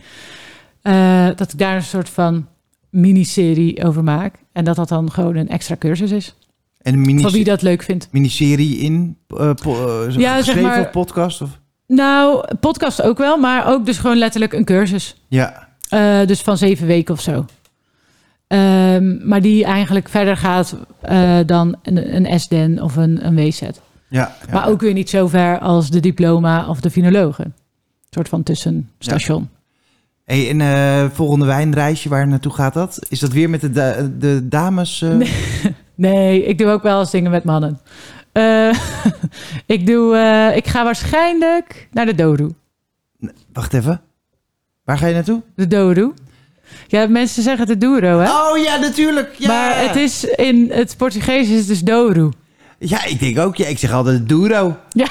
eh, 0.81 1.35
dat 1.35 1.51
ik 1.53 1.59
daar 1.59 1.75
een 1.75 1.83
soort 1.83 2.09
van 2.09 2.47
miniserie 2.89 3.85
over 3.85 4.03
maak. 4.03 4.35
En 4.51 4.63
dat 4.63 4.75
dat 4.75 4.89
dan 4.89 5.11
gewoon 5.11 5.35
een 5.35 5.49
extra 5.49 5.75
cursus 5.79 6.11
is. 6.11 6.35
En 6.83 6.93
een 6.93 7.01
mini 7.01 7.21
Voor 7.21 7.31
wie 7.31 7.43
dat 7.43 7.61
leuk 7.61 7.83
vindt. 7.83 8.07
miniserie 8.11 8.77
in 8.77 9.17
eh, 9.27 9.51
po- 9.53 10.05
eh, 10.07 10.15
Ja, 10.15 10.35
zeg 10.35 10.37
geschreven 10.45 10.61
maar- 10.69 10.79
of 10.79 10.91
podcast? 10.91 11.41
Of? 11.41 11.59
Nou, 11.87 12.45
podcast 12.59 13.01
ook 13.01 13.17
wel, 13.17 13.37
maar 13.37 13.67
ook 13.67 13.85
dus 13.85 13.97
gewoon 13.97 14.17
letterlijk 14.17 14.53
een 14.53 14.65
cursus. 14.65 15.15
Ja, 15.27 15.67
Eh, 15.89 16.25
dus 16.25 16.41
van 16.41 16.57
zeven 16.57 16.87
weken 16.87 17.13
of 17.13 17.21
zo. 17.21 17.45
Ehm, 18.47 19.27
maar 19.27 19.41
die 19.41 19.63
eigenlijk 19.65 20.09
verder 20.09 20.37
gaat 20.37 20.75
dan 21.45 21.75
een, 21.83 22.15
een 22.15 22.39
SDN 22.39 22.79
of 22.81 22.95
een, 22.95 23.25
een 23.25 23.35
WZ. 23.35 23.59
ja, 23.61 23.69
ja. 24.09 24.35
Maar 24.51 24.67
ook 24.67 24.81
weer 24.81 24.93
niet 24.93 25.09
zo 25.09 25.27
ver 25.27 25.59
als 25.59 25.89
de 25.89 25.99
diploma 25.99 26.67
of 26.67 26.79
de 26.81 26.89
finologen. 26.91 27.45
Een 27.45 27.53
soort 28.09 28.29
van 28.29 28.43
tussenstation. 28.43 29.49
Hey, 30.25 30.59
en 30.59 31.11
volgende 31.11 31.45
wijnreisje, 31.45 32.09
waar 32.09 32.27
naartoe 32.27 32.51
gaat 32.53 32.73
dat? 32.73 32.99
Is 33.09 33.19
dat 33.19 33.31
weer 33.31 33.49
met 33.49 33.61
de, 33.61 33.69
da- 33.71 34.09
de 34.19 34.47
dames? 34.47 34.99
Nee. 34.99 35.31
Nee, 36.03 36.43
ik 36.43 36.57
doe 36.57 36.69
ook 36.69 36.83
wel 36.83 36.99
eens 36.99 37.11
dingen 37.11 37.31
met 37.31 37.43
mannen. 37.43 37.79
Eh, 38.31 38.69
ik, 39.75 39.87
doe, 39.87 40.15
eh, 40.15 40.55
ik 40.55 40.67
ga 40.67 40.83
waarschijnlijk 40.83 41.87
naar 41.91 42.05
de 42.05 42.15
Douro. 42.15 42.49
Wacht 43.53 43.73
even. 43.73 44.01
Waar 44.83 44.97
ga 44.97 45.07
je 45.07 45.13
naartoe? 45.13 45.41
De 45.55 45.67
Douro. 45.67 46.13
Ja, 46.87 47.07
mensen 47.07 47.43
zeggen 47.43 47.67
de 47.67 47.77
Douro, 47.77 48.19
hè? 48.19 48.29
Oh 48.29 48.57
ja, 48.57 48.77
natuurlijk. 48.77 49.33
Ja. 49.37 49.47
Maar 49.47 49.87
het 49.87 49.95
is 49.95 50.23
in 50.23 50.71
het 50.71 50.97
Portugees 50.97 51.49
is 51.49 51.57
het 51.57 51.67
dus 51.67 51.81
Douro. 51.81 52.31
Ja, 52.85 53.05
ik 53.05 53.19
denk 53.19 53.39
ook. 53.39 53.55
Ja, 53.55 53.67
ik 53.67 53.77
zeg 53.79 53.91
altijd 53.91 54.29
Douro. 54.29 54.77
Ja. 54.89 55.05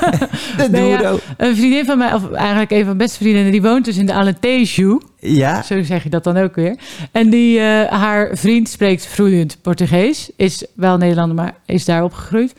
de 0.56 0.68
Nee, 0.70 0.88
ja. 0.88 0.96
Douro. 0.96 1.18
Een 1.36 1.56
vriendin 1.56 1.84
van 1.84 1.98
mij, 1.98 2.14
of 2.14 2.32
eigenlijk 2.32 2.70
een 2.70 2.76
van 2.76 2.86
mijn 2.86 2.96
beste 2.96 3.18
vriendinnen, 3.18 3.52
die 3.52 3.62
woont 3.62 3.84
dus 3.84 3.96
in 3.96 4.06
de 4.06 4.12
Alentejo. 4.12 5.00
Ja. 5.18 5.62
Zo 5.62 5.82
zeg 5.82 6.02
je 6.02 6.08
dat 6.08 6.24
dan 6.24 6.36
ook 6.36 6.54
weer. 6.54 6.76
En 7.12 7.30
die, 7.30 7.58
eh, 7.58 7.92
haar 7.92 8.30
vriend 8.36 8.68
spreekt 8.68 9.06
vloeiend 9.06 9.58
Portugees. 9.62 10.30
Is 10.36 10.66
wel 10.74 10.96
Nederlander, 10.96 11.36
maar 11.36 11.54
is 11.66 11.84
daar 11.84 12.04
opgegroeid. 12.04 12.54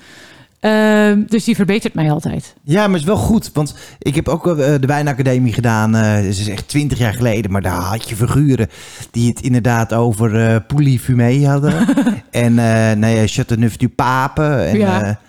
Ehm, 0.59 1.23
dus 1.27 1.43
die 1.43 1.55
verbetert 1.55 1.93
mij 1.93 2.11
altijd. 2.11 2.53
Ja, 2.63 2.81
maar 2.81 2.89
het 2.89 2.99
is 2.99 3.05
wel 3.05 3.15
goed. 3.15 3.49
Want 3.53 3.75
ik 3.99 4.15
heb 4.15 4.27
ook 4.27 4.47
eh, 4.47 4.55
de 4.79 4.87
wijnacademie 4.87 5.53
gedaan. 5.53 5.91
dat 5.91 6.23
is 6.23 6.47
echt 6.47 6.67
twintig 6.67 6.97
jaar 6.97 7.13
geleden. 7.13 7.51
Maar 7.51 7.61
daar 7.61 7.81
had 7.81 8.09
je 8.09 8.15
figuren 8.15 8.69
die 9.11 9.29
het 9.29 9.41
inderdaad 9.41 9.93
over 9.93 10.45
eh 10.47 10.55
Pouilly 10.67 10.97
Fumé 10.97 11.45
hadden. 11.45 11.73
en 12.33 12.59
eh 12.59 12.95
nou 12.97 13.15
ja, 13.15 13.27
Chateauneuf 13.27 13.77
du 13.77 13.87
Pape. 13.89 14.43
En, 14.43 14.77
Ja. 14.77 14.99
ja. 15.05 15.19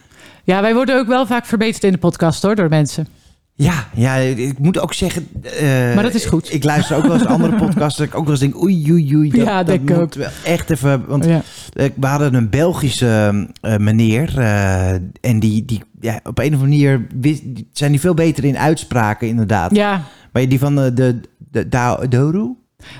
Ja, 0.46 0.60
wij 0.62 0.74
worden 0.74 0.98
ook 0.98 1.06
wel 1.06 1.26
vaak 1.26 1.46
verbeterd 1.46 1.84
in 1.84 1.92
de 1.92 1.98
podcast 1.98 2.42
hoor, 2.42 2.54
door 2.54 2.68
mensen. 2.68 3.06
ja, 3.54 3.86
ja, 3.94 4.14
ik 4.16 4.58
moet 4.58 4.78
ook 4.78 4.94
zeggen... 4.94 5.28
eh, 5.42 5.94
Maar 5.94 6.02
dat 6.02 6.14
is 6.14 6.24
goed. 6.24 6.52
Ik 6.52 6.64
luister 6.64 6.96
ook 6.96 7.02
wel 7.02 7.12
eens 7.12 7.26
andere 7.26 7.54
podcasts. 7.64 7.98
Dat 7.98 8.06
ik 8.06 8.14
ook 8.14 8.22
wel 8.22 8.30
eens 8.30 8.40
denk, 8.40 8.62
oei, 8.62 8.92
oei, 8.92 9.16
oei. 9.16 9.30
Dat, 9.30 9.46
Ja, 9.46 9.62
dat 9.62 9.80
moet 9.80 9.92
ook. 9.92 10.14
wel 10.14 10.28
echt 10.44 10.70
even... 10.70 11.06
Want 11.06 11.24
Ja. 11.24 11.42
Eh, 11.72 11.88
We 11.96 12.06
hadden 12.06 12.34
een 12.34 12.50
Belgische 12.50 13.46
eh, 13.60 13.76
meneer. 13.76 14.38
eh, 14.38 14.90
en 15.20 15.40
die, 15.40 15.64
die 15.64 15.82
ja, 16.00 16.20
op 16.24 16.38
een 16.38 16.54
of 16.54 16.60
andere 16.60 16.68
manier 16.68 17.06
wist, 17.20 17.42
zijn 17.72 17.90
die 17.90 18.00
veel 18.00 18.14
beter 18.14 18.44
in 18.44 18.58
uitspraken, 18.58 19.28
inderdaad. 19.28 19.74
ja, 19.74 20.02
Maar 20.32 20.48
die 20.48 20.58
van 20.58 20.74
de, 20.76 20.92
de, 20.94 21.20
de 21.50 21.68
Da- 21.68 22.06
Doru? 22.08 22.54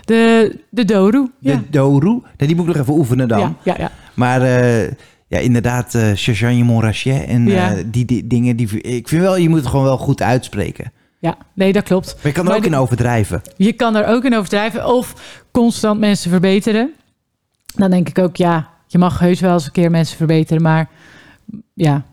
De, 0.05 0.57
de 0.71 0.85
Douro. 0.85 1.29
De. 1.39 1.59
Doru? 1.71 2.21
Die 2.37 2.57
moet 2.57 2.69
ik 2.69 2.75
nog 2.75 2.83
even 2.83 2.95
oefenen 2.95 3.29
dan. 3.29 3.39
Ja, 3.39 3.55
ja, 3.63 3.75
ja. 3.79 3.91
Maar 4.15 4.43
eh, 4.43 4.83
ja, 5.27 5.39
inderdaad, 5.39 5.95
eh 5.95 6.11
Chassagne 6.15 6.63
Montrachet 6.65 7.25
en 7.27 7.49
eh, 7.49 7.71
die, 7.87 8.05
die 8.05 8.27
dingen. 8.27 8.57
Die, 8.57 8.81
ik 8.81 9.09
vind 9.09 9.23
wel, 9.23 9.37
je 9.37 9.49
moet 9.49 9.59
het 9.59 9.69
gewoon 9.69 9.85
wel 9.85 9.99
goed 9.99 10.23
uitspreken. 10.23 10.93
ja, 11.19 11.37
nee, 11.55 11.73
dat 11.73 11.83
klopt. 11.83 12.15
Maar 12.15 12.27
je 12.27 12.33
kan 12.33 12.43
er 12.43 12.49
Maar 12.49 12.57
ook 12.57 12.63
de- 12.65 12.69
in 12.69 12.77
overdrijven. 12.77 13.43
Je 13.57 13.73
kan 13.73 13.97
er 13.97 14.07
ook 14.07 14.25
in 14.25 14.35
overdrijven 14.37 14.87
of 14.95 15.15
constant 15.51 16.01
mensen 16.01 16.31
verbeteren. 16.31 16.93
Dan 17.77 17.91
denk 17.91 18.09
ik 18.09 18.19
ook, 18.19 18.37
ja, 18.37 18.69
je 18.87 18.99
mag 18.99 19.19
heus 19.19 19.41
wel 19.41 19.53
eens 19.53 19.67
een 19.67 19.73
keer 19.73 19.91
mensen 19.91 20.17
verbeteren, 20.17 20.63
maar 20.63 20.89
ja, 21.75 22.05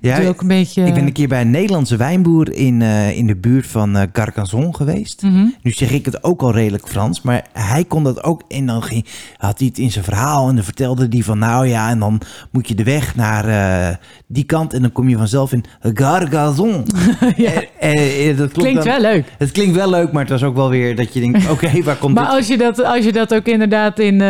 Ja, 0.00 0.18
doe 0.20 0.28
ook 0.28 0.40
een 0.40 0.48
beetje... 0.48 0.84
ik 0.86 0.94
ben 0.94 1.06
een 1.06 1.12
keer 1.12 1.28
bij 1.28 1.40
een 1.40 1.50
Nederlandse 1.50 1.96
wijnboer 1.96 2.52
in, 2.52 2.82
eh, 2.82 3.16
in 3.16 3.26
de 3.26 3.36
buurt 3.36 3.66
van 3.66 4.08
Carcassonne 4.12 4.74
geweest. 4.74 5.22
Mhm. 5.22 5.46
Nu 5.62 5.70
zeg 5.70 5.90
ik 5.90 6.04
het 6.04 6.24
ook 6.24 6.42
al 6.42 6.52
redelijk 6.52 6.88
Frans, 6.88 7.22
maar 7.22 7.46
hij 7.52 7.84
kon 7.84 8.04
dat 8.04 8.24
ook. 8.24 8.42
En 8.48 8.66
dan 8.66 8.82
ging, 8.82 9.06
had 9.36 9.58
hij 9.58 9.68
het 9.68 9.78
in 9.78 9.90
zijn 9.90 10.04
verhaal 10.04 10.48
en 10.48 10.54
dan 10.54 10.64
vertelde 10.64 11.06
hij 11.10 11.22
van 11.22 11.38
nou 11.38 11.66
ja, 11.66 11.90
en 11.90 11.98
dan 11.98 12.20
moet 12.50 12.68
je 12.68 12.74
de 12.74 12.84
weg 12.84 13.16
naar 13.16 13.48
eh, 13.48 13.96
die 14.26 14.44
kant 14.44 14.74
en 14.74 14.82
dan 14.82 14.92
kom 14.92 15.08
je 15.08 15.16
vanzelf 15.16 15.52
in 15.52 15.64
Gargazon. 15.80 16.84
ja. 17.36 17.52
En, 17.78 17.96
en, 17.96 18.36
dat 18.36 18.52
klonk 18.52 18.52
Klinkt 18.68 18.84
dan- 18.84 19.00
wel 19.00 19.12
leuk. 19.12 19.24
Het 19.38 19.50
klinkt 19.50 19.74
wel 19.76 19.90
leuk, 19.90 20.12
maar 20.12 20.22
het 20.22 20.30
was 20.30 20.42
ook 20.42 20.56
wel 20.56 20.70
weer 20.70 20.96
dat 20.96 21.14
je 21.14 21.20
denkt, 21.20 21.50
oké, 21.50 21.82
waar 21.82 21.96
komt 21.96 22.14
Maar 22.14 22.24
dit? 22.24 22.34
als 22.34 22.46
je, 22.46 22.56
dat, 22.58 22.84
als 22.84 23.04
je 23.04 23.12
dat 23.12 23.34
ook 23.34 23.46
inderdaad 23.46 23.98
in... 23.98 24.22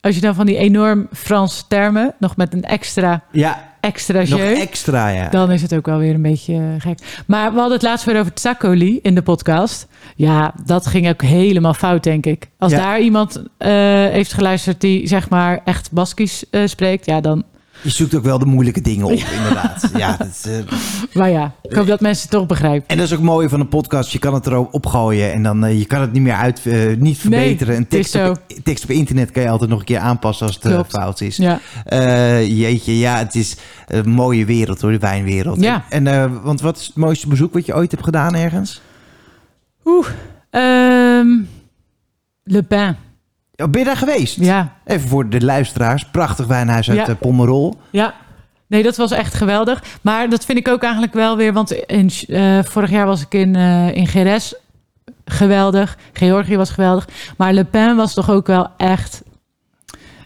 als 0.00 0.14
je 0.14 0.20
dan 0.20 0.34
van 0.34 0.46
die 0.46 0.56
enorm 0.56 1.06
Franse 1.12 1.62
termen, 1.68 2.14
nog 2.18 2.36
met 2.36 2.52
een 2.52 2.62
extra, 2.62 3.22
Ja, 3.32 3.71
extra 3.82 4.18
nog 4.18 4.28
jeu, 4.28 4.54
extra, 4.54 5.08
ja. 5.08 5.28
dan 5.28 5.50
is 5.50 5.62
het 5.62 5.74
ook 5.74 5.86
wel 5.86 5.98
weer 5.98 6.14
een 6.14 6.22
beetje 6.22 6.54
eh, 6.54 6.60
gek. 6.78 6.98
Maar 7.26 7.52
we 7.52 7.58
hadden 7.58 7.76
het 7.76 7.86
laatst 7.86 8.04
weer 8.04 8.18
over 8.18 8.34
Tsakoli 8.34 8.98
in 9.02 9.14
de 9.14 9.22
podcast. 9.22 9.86
Ja, 10.16 10.54
dat 10.64 10.86
ging 10.86 11.08
ook 11.08 11.22
helemaal 11.22 11.74
fout, 11.74 12.02
denk 12.02 12.26
ik. 12.26 12.48
Als 12.58 12.72
Ja. 12.72 12.78
daar 12.78 13.00
iemand 13.00 13.42
eh, 13.58 13.70
heeft 14.06 14.32
geluisterd 14.32 14.80
die 14.80 15.06
zeg 15.06 15.28
maar 15.28 15.60
echt 15.64 15.92
Baskisch 15.92 16.44
eh, 16.50 16.62
spreekt, 16.66 17.06
ja 17.06 17.20
dan... 17.20 17.44
Je 17.82 17.90
zoekt 17.90 18.14
ook 18.14 18.22
wel 18.22 18.38
de 18.38 18.44
moeilijke 18.44 18.80
dingen 18.80 19.06
op, 19.06 19.12
inderdaad. 19.38 19.90
Ja, 19.96 20.16
dat 20.16 20.48
eh, 20.48 20.76
Maar 21.12 21.30
ja, 21.30 21.54
ik 21.62 21.72
hoop 21.72 21.86
dat 21.86 22.00
mensen 22.00 22.22
het 22.22 22.30
toch 22.38 22.46
begrijpen. 22.46 22.88
en 22.88 22.96
dat 22.96 23.06
is 23.06 23.12
ook 23.14 23.20
mooi 23.20 23.48
van 23.48 23.60
een 23.60 23.68
podcast. 23.68 24.10
Je 24.10 24.18
kan 24.18 24.34
het 24.34 24.46
erop 24.46 24.74
opgooien 24.74 25.32
en 25.32 25.42
dan 25.42 25.64
eh, 25.64 25.78
je 25.78 25.84
kan 25.84 26.00
het 26.00 26.12
niet 26.12 26.22
meer 26.22 26.34
uit, 26.34 26.66
eh, 26.66 26.96
niet 26.96 27.18
verbeteren. 27.18 27.74
het 27.74 27.94
is 27.94 28.10
tekst 28.10 28.28
op, 28.30 28.40
tekst 28.62 28.84
op 28.84 28.90
internet 28.90 29.30
kan 29.30 29.42
je 29.42 29.48
altijd 29.48 29.70
nog 29.70 29.78
een 29.78 29.84
keer 29.84 29.98
aanpassen 29.98 30.46
als 30.46 30.58
het 30.60 30.86
fout 30.88 31.20
is. 31.20 31.36
Ja, 31.36 31.60
jeetje, 32.40 32.98
ja, 32.98 33.18
het 33.18 33.34
is 33.34 33.56
een 33.86 34.10
mooie 34.10 34.44
wereld 34.44 34.80
hoor, 34.80 34.90
de 34.90 34.98
wijnwereld. 34.98 35.60
Ja. 35.60 35.84
En, 35.88 36.42
want 36.42 36.60
wat 36.60 36.76
is 36.78 36.86
het 36.86 36.96
mooiste 36.96 37.28
bezoek 37.28 37.52
wat 37.52 37.66
je 37.66 37.74
ooit 37.74 37.90
hebt 37.90 38.04
gedaan 38.04 38.34
ergens? 38.34 38.80
oeh. 39.84 40.06
ehm, 40.50 41.28
Le 42.44 42.62
Oh, 43.62 43.70
ben 43.70 43.80
je 43.80 43.86
daar 43.86 43.96
geweest? 43.96 44.36
ja. 44.36 44.72
Even 44.84 45.08
voor 45.08 45.28
de 45.28 45.44
luisteraars. 45.44 46.04
Prachtig 46.10 46.46
wijnhuis 46.46 46.90
uit 46.90 46.98
Ja. 46.98 47.06
eh, 47.08 47.14
Pommerol. 47.20 47.80
Ja, 47.90 48.14
nee, 48.66 48.82
dat 48.82 48.96
was 48.96 49.10
echt 49.10 49.34
geweldig. 49.34 49.82
Maar 50.02 50.28
dat 50.28 50.44
vind 50.44 50.58
ik 50.58 50.68
ook 50.68 50.82
eigenlijk 50.82 51.14
wel 51.14 51.36
weer, 51.36 51.52
want 51.52 51.70
in, 51.72 52.10
eh, 52.28 52.58
vorig 52.62 52.90
jaar 52.90 53.06
was 53.06 53.20
ik 53.22 53.34
in, 53.34 53.56
eh 53.56 53.94
in 53.96 54.06
Geres 54.06 54.54
geweldig. 55.24 55.98
Georgië 56.12 56.56
was 56.56 56.70
geweldig. 56.70 57.08
Maar 57.36 57.52
Le 57.52 57.64
Pen 57.64 57.96
was 57.96 58.14
toch 58.14 58.30
ook 58.30 58.46
wel 58.46 58.68
echt, 58.76 59.22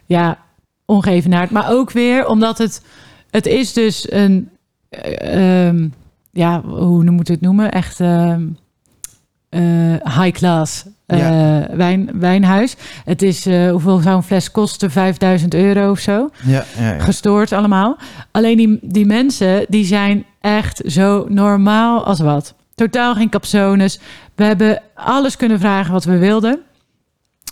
ja, 0.07 0.39
ongeëvenaard. 0.85 1.51
Maar 1.51 1.71
ook 1.71 1.91
weer 1.91 2.27
omdat 2.27 2.59
het, 2.59 2.83
het 3.31 3.47
is 3.47 3.73
dus 3.73 4.13
een, 4.13 4.51
eh, 4.89 5.67
ehm, 5.69 5.89
ja, 6.33 6.61
hoe 6.63 7.11
moet 7.11 7.27
je 7.27 7.33
het 7.33 7.43
noemen? 7.43 7.73
Echt 7.73 8.01
ehm, 8.01 8.43
eh, 9.49 9.63
high 10.05 10.31
class 10.31 10.85
Ja. 11.07 11.67
wijn, 11.77 12.11
wijnhuis. 12.15 12.77
Het 13.05 13.23
is, 13.23 13.47
eh, 13.47 13.71
hoeveel 13.71 13.99
zou 13.99 14.17
een 14.17 14.23
fles 14.23 14.51
kosten? 14.51 14.91
5000 14.91 15.55
euro 15.55 15.91
of 15.91 15.99
zo 15.99 16.29
Ja, 16.45 16.65
ja, 16.79 16.93
ja. 16.93 16.99
gestoord 16.99 17.53
allemaal. 17.53 17.97
Alleen 18.31 18.57
die, 18.57 18.79
die 18.83 19.07
mensen, 19.07 19.65
die 19.69 19.85
zijn 19.85 20.25
echt 20.41 20.83
zo 20.87 21.27
normaal 21.29 22.05
als 22.05 22.21
wat. 22.21 22.55
Totaal 22.75 23.15
geen 23.15 23.29
capsones. 23.31 24.01
We 24.35 24.45
hebben 24.45 24.83
alles 24.95 25.37
kunnen 25.37 25.59
vragen 25.61 25.93
wat 25.93 26.05
we 26.05 26.19
wilden. 26.19 26.61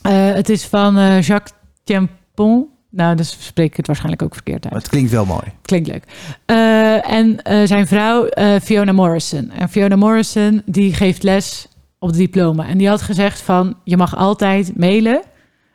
Eh, 0.02 0.12
het 0.32 0.48
is 0.48 0.64
van 0.64 0.98
eh, 0.98 1.22
Jacques 1.22 1.52
Tiampon. 1.84 2.66
Nou, 2.90 3.16
dus 3.16 3.36
spreek 3.40 3.70
ik 3.70 3.76
het 3.76 3.86
waarschijnlijk 3.86 4.22
ook 4.22 4.34
verkeerd 4.34 4.64
Maar 4.64 4.72
uit. 4.72 4.82
het 4.82 4.90
klinkt 4.90 5.10
wel 5.10 5.24
mooi. 5.24 5.44
Klinkt 5.62 5.88
leuk. 5.88 6.04
Eh, 6.44 7.10
en 7.10 7.42
eh, 7.42 7.66
zijn 7.66 7.86
vrouw, 7.86 8.26
eh, 8.26 8.60
Fiona 8.62 8.92
Morrison. 8.92 9.50
En 9.50 9.68
Fiona 9.68 9.96
Morrison, 9.96 10.62
die 10.66 10.94
geeft 10.94 11.22
les 11.22 11.66
op 12.04 12.10
het 12.10 12.18
diploma. 12.18 12.66
En 12.66 12.78
die 12.78 12.88
had 12.88 13.02
gezegd 13.02 13.40
van, 13.40 13.74
je 13.84 13.96
mag 13.96 14.16
altijd 14.16 14.76
mailen 14.76 15.22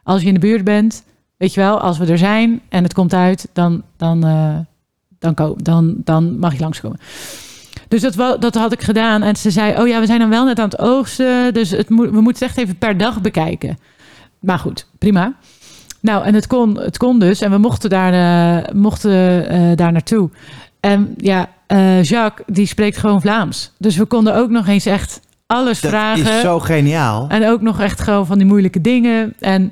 als 0.03 0.21
je 0.21 0.27
in 0.27 0.33
de 0.33 0.39
buurt 0.39 0.63
bent. 0.63 1.03
Weet 1.37 1.53
je 1.53 1.59
wel, 1.59 1.79
als 1.79 1.97
we 1.97 2.05
er 2.05 2.17
zijn 2.17 2.61
en 2.69 2.83
het 2.83 2.93
komt 2.93 3.13
uit, 3.13 3.49
dan, 3.53 3.83
dan, 3.97 4.25
eh, 4.25 4.57
dan, 5.19 5.55
dan, 5.57 5.95
dan 6.03 6.39
mag 6.39 6.53
je 6.53 6.59
langskomen. 6.59 6.99
Dus 7.87 8.01
dat, 8.01 8.41
dat 8.41 8.55
had 8.55 8.71
ik 8.71 8.81
gedaan. 8.81 9.21
En 9.21 9.35
ze 9.35 9.51
zei, 9.51 9.81
oh 9.81 9.87
ja, 9.87 9.99
we 9.99 10.05
zijn 10.05 10.19
dan 10.19 10.29
wel 10.29 10.45
net 10.45 10.59
aan 10.59 10.69
het 10.69 10.79
oogsten. 10.79 11.53
Dus 11.53 11.69
het 11.69 11.89
moet, 11.89 12.09
we 12.09 12.21
moeten 12.21 12.47
echt 12.47 12.57
even 12.57 12.77
per 12.77 12.97
dag 12.97 13.21
bekijken. 13.21 13.77
Maar 14.39 14.59
goed, 14.59 14.87
prima. 14.97 15.33
Nou, 15.99 16.25
en 16.25 16.33
het 16.33 16.47
kon, 16.47 16.79
het 16.79 16.97
kon 16.97 17.19
dus. 17.19 17.41
En 17.41 17.51
we 17.51 17.57
mochten 17.57 17.89
daar, 17.89 18.13
eh, 18.13 18.73
mochten, 18.73 19.49
eh, 19.49 19.75
daar 19.75 19.91
naartoe. 19.91 20.29
En 20.79 21.13
ja, 21.17 21.49
Jacques, 22.01 22.47
die 22.47 22.65
spreekt 22.65 22.97
gewoon 22.97 23.21
Vlaams. 23.21 23.71
Dus 23.77 23.97
we 23.97 24.05
konden 24.05 24.35
ook 24.35 24.49
nog 24.49 24.67
eens 24.67 24.85
echt 24.85 25.19
alles 25.51 25.81
Dat 25.81 25.91
vragen. 25.91 26.33
is 26.33 26.41
zo 26.41 26.59
geniaal. 26.59 27.25
En 27.29 27.47
ook 27.47 27.61
nog 27.61 27.79
echt 27.79 28.01
gewoon 28.01 28.25
van 28.25 28.37
die 28.37 28.47
moeilijke 28.47 28.81
dingen. 28.81 29.33
En 29.39 29.71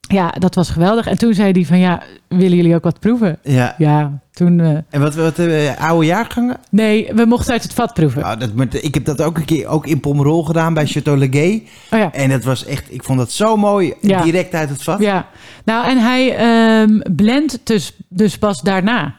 ja, 0.00 0.28
dat 0.38 0.54
was 0.54 0.70
geweldig. 0.70 1.06
En 1.06 1.18
toen 1.18 1.34
zei 1.34 1.52
hij 1.52 1.64
van, 1.64 1.78
ja, 1.78 2.02
willen 2.28 2.56
jullie 2.56 2.74
ook 2.74 2.82
wat 2.84 3.00
proeven? 3.00 3.38
Ja. 3.42 3.74
Ja, 3.78 4.18
toen... 4.32 4.60
eh, 4.60 4.76
En 4.90 5.00
wat, 5.00 5.14
wat 5.14 5.38
eh, 5.38 5.76
oude 5.88 6.06
jaargangen? 6.06 6.56
nee, 6.70 7.10
we 7.14 7.24
mochten 7.24 7.52
uit 7.52 7.62
het 7.62 7.72
vat 7.74 7.94
proeven. 7.94 8.22
Nou, 8.22 8.38
dat, 8.38 8.54
maar 8.54 8.66
ik 8.70 8.94
heb 8.94 9.04
dat 9.04 9.22
ook 9.22 9.36
een 9.38 9.44
keer 9.44 9.66
ook 9.66 9.86
in 9.86 10.00
Pomerol 10.00 10.42
gedaan 10.44 10.74
bij 10.74 10.86
Chateau 10.86 11.18
Leguet. 11.18 11.62
Oh 11.90 11.98
ja. 11.98 12.12
En 12.12 12.30
het 12.30 12.44
was 12.44 12.64
echt, 12.64 12.92
ik 12.92 13.04
vond 13.04 13.18
dat 13.18 13.32
zo 13.32 13.56
mooi, 13.56 13.94
Ja. 14.00 14.22
direct 14.22 14.54
uit 14.54 14.68
het 14.68 14.82
vat. 14.82 15.00
Ja, 15.00 15.26
nou 15.64 15.86
en 15.90 15.98
hij 15.98 16.36
ehm 16.36 17.00
blendt 17.16 17.58
dus, 17.64 17.96
dus 18.08 18.38
pas 18.38 18.60
daarna. 18.60 19.14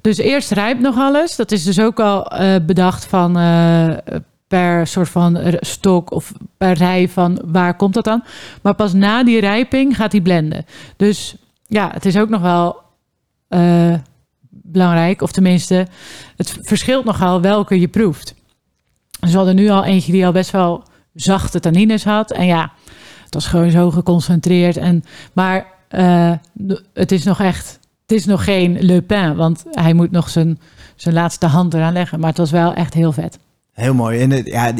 Dus 0.00 0.18
eerst 0.18 0.50
rijpt 0.50 0.80
nog 0.80 0.96
alles. 0.98 1.36
Dat 1.36 1.52
is 1.52 1.64
dus 1.64 1.80
ook 1.80 2.00
al 2.00 2.26
eh, 2.26 2.54
bedacht 2.66 3.04
van 3.06 3.36
per 4.48 4.86
soort 4.86 5.08
van 5.08 5.56
stok 5.60 6.10
of 6.10 6.32
per 6.56 6.72
rij 6.72 7.08
van 7.08 7.42
waar 7.44 7.76
komt 7.76 7.94
dat 7.94 8.04
dan. 8.04 8.22
Maar 8.62 8.74
pas 8.74 8.92
na 8.92 9.24
die 9.24 9.40
rijping 9.40 9.96
gaat 9.96 10.12
hij 10.12 10.20
blenden. 10.20 10.66
Dus 10.96 11.36
ja, 11.66 11.90
het 11.92 12.04
is 12.04 12.18
ook 12.18 12.28
nog 12.28 12.40
wel 12.40 12.76
eh, 13.48 13.94
belangrijk. 14.48 15.22
Of 15.22 15.32
tenminste, 15.32 15.86
het 16.36 16.58
verschilt 16.60 17.04
nogal 17.04 17.40
welke 17.40 17.80
je 17.80 17.88
proeft. 17.88 18.34
Dus 19.20 19.30
we 19.30 19.36
hadden 19.36 19.56
nu 19.56 19.68
al 19.68 19.84
eentje 19.84 20.12
die 20.12 20.26
al 20.26 20.32
best 20.32 20.50
wel 20.50 20.82
zachte 21.14 21.60
tannines 21.60 22.04
had. 22.04 22.30
En 22.30 22.46
ja, 22.46 22.72
het 23.24 23.34
was 23.34 23.46
gewoon 23.46 23.70
zo 23.70 23.90
geconcentreerd. 23.90 24.76
En, 24.76 25.04
maar 25.32 25.66
eh, 25.88 26.32
het 26.92 27.12
is 27.12 27.24
nog 27.24 27.40
echt, 27.40 27.78
het 28.06 28.16
is 28.16 28.24
nog 28.24 28.44
geen 28.44 28.76
Le 28.80 29.02
Pen, 29.02 29.36
want 29.36 29.64
hij 29.70 29.92
moet 29.92 30.10
nog 30.10 30.28
zijn, 30.28 30.60
zijn 30.96 31.14
laatste 31.14 31.46
hand 31.46 31.74
eraan 31.74 31.92
leggen. 31.92 32.20
Maar 32.20 32.28
het 32.28 32.38
was 32.38 32.50
wel 32.50 32.74
echt 32.74 32.94
heel 32.94 33.12
vet. 33.12 33.38
Heel 33.76 33.94
mooi. 33.94 34.20
En 34.20 34.44
ja, 34.44 34.72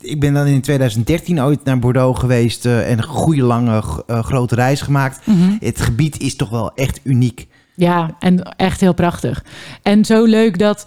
ik, 0.00 0.20
ben 0.20 0.34
dan 0.34 0.46
in 0.46 0.60
2013 0.60 1.42
ooit 1.42 1.64
naar 1.64 1.78
Bordeaux 1.78 2.20
geweest 2.20 2.66
eh, 2.66 2.90
en 2.90 2.98
een 2.98 3.04
goede 3.04 3.42
lange 3.42 3.82
eh, 4.06 4.24
grote 4.24 4.54
reis 4.54 4.80
gemaakt. 4.80 5.26
Het 5.58 5.80
gebied 5.80 6.20
is 6.20 6.36
toch 6.36 6.50
wel 6.50 6.74
echt 6.74 7.00
uniek. 7.02 7.46
Ja, 7.74 8.16
en 8.18 8.42
echt 8.56 8.80
heel 8.80 8.94
prachtig. 8.94 9.44
En 9.82 10.04
zo 10.04 10.24
leuk 10.24 10.58
dat 10.58 10.86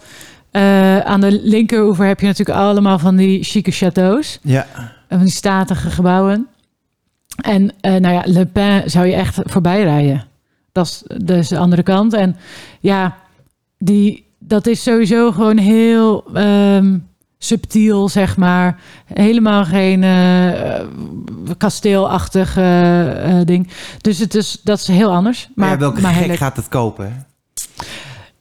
eh, 0.50 0.98
aan 0.98 1.20
de 1.20 1.40
linkeroever 1.42 2.06
heb 2.06 2.20
je 2.20 2.26
natuurlijk 2.26 2.58
allemaal 2.58 2.98
van 2.98 3.16
die 3.16 3.44
chique 3.44 3.70
chateaus. 3.72 4.38
Ja, 4.42 4.66
En 5.08 5.16
van 5.16 5.26
die 5.26 5.34
statige 5.34 5.90
gebouwen. 5.90 6.46
En 7.42 7.72
nou 7.80 8.10
ja, 8.10 8.22
Le 8.24 8.46
Pen 8.46 8.90
zou 8.90 9.06
je 9.06 9.14
echt 9.14 9.38
voorbij 9.44 9.82
rijden. 9.82 10.24
Dat 10.72 11.04
is 11.26 11.48
de 11.48 11.58
andere 11.58 11.82
kant. 11.82 12.12
En 12.12 12.36
ja, 12.80 13.16
die, 13.78 14.26
dat 14.38 14.66
is 14.66 14.82
sowieso 14.82 15.32
gewoon 15.32 15.58
heel 15.58 16.24
ehm, 16.34 16.96
subtiel, 17.38 18.08
zeg 18.08 18.36
maar. 18.36 18.80
Helemaal 19.14 19.64
geen 19.64 20.02
eh, 20.02 20.80
kasteelachtig 21.56 22.56
eh, 22.56 23.40
ding. 23.44 23.68
Dus 24.00 24.18
het 24.18 24.34
is, 24.34 24.60
dat 24.62 24.78
is 24.78 24.86
heel 24.86 25.12
anders. 25.12 25.48
maar, 25.54 25.68
ja, 25.68 25.78
welke 25.78 26.00
maar 26.00 26.14
heel 26.14 26.28
gek 26.28 26.36
gaat 26.36 26.56
het 26.56 26.68
kopen? 26.68 27.26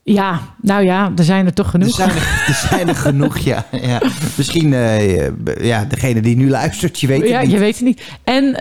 Ja, 0.03 0.39
nou 0.61 0.83
ja, 0.83 1.11
er 1.15 1.23
zijn 1.23 1.45
er 1.45 1.53
toch 1.53 1.69
genoeg. 1.69 1.87
Er 1.87 1.93
zijn 1.93 2.09
er, 2.09 2.43
er 2.47 2.67
zijn 2.69 2.87
er 2.87 2.95
genoeg, 2.95 3.37
ja. 3.37 3.65
ja. 3.71 4.01
Misschien, 4.37 4.73
eh, 4.73 5.27
ja, 5.61 5.85
degene 5.85 6.21
die 6.21 6.35
nu 6.35 6.49
luistert, 6.49 6.99
je 6.99 7.07
weet 7.07 7.21
het 7.21 7.29
ja, 7.29 7.41
niet. 7.41 7.51
je 7.51 7.59
weet 7.59 7.75
het 7.75 7.85
niet. 7.85 8.03
En 8.23 8.51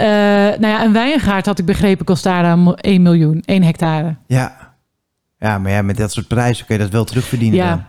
nou 0.60 0.66
ja, 0.66 0.84
een 0.84 0.92
wijngaard 0.92 1.46
had 1.46 1.58
ik 1.58 1.64
begrepen 1.64 2.04
kost 2.04 2.24
daar 2.24 2.42
dan 2.42 2.76
1 2.76 3.02
miljoen, 3.02 3.42
1 3.44 3.62
hectare. 3.62 4.16
Ja. 4.26 4.74
ja, 5.38 5.58
maar 5.58 5.72
ja, 5.72 5.82
met 5.82 5.96
dat 5.96 6.12
soort 6.12 6.28
prijzen 6.28 6.66
kun 6.66 6.76
je 6.76 6.82
dat 6.82 6.90
wel 6.90 7.04
terugverdienen. 7.04 7.58
dan. 7.58 7.68
Ja, 7.68 7.88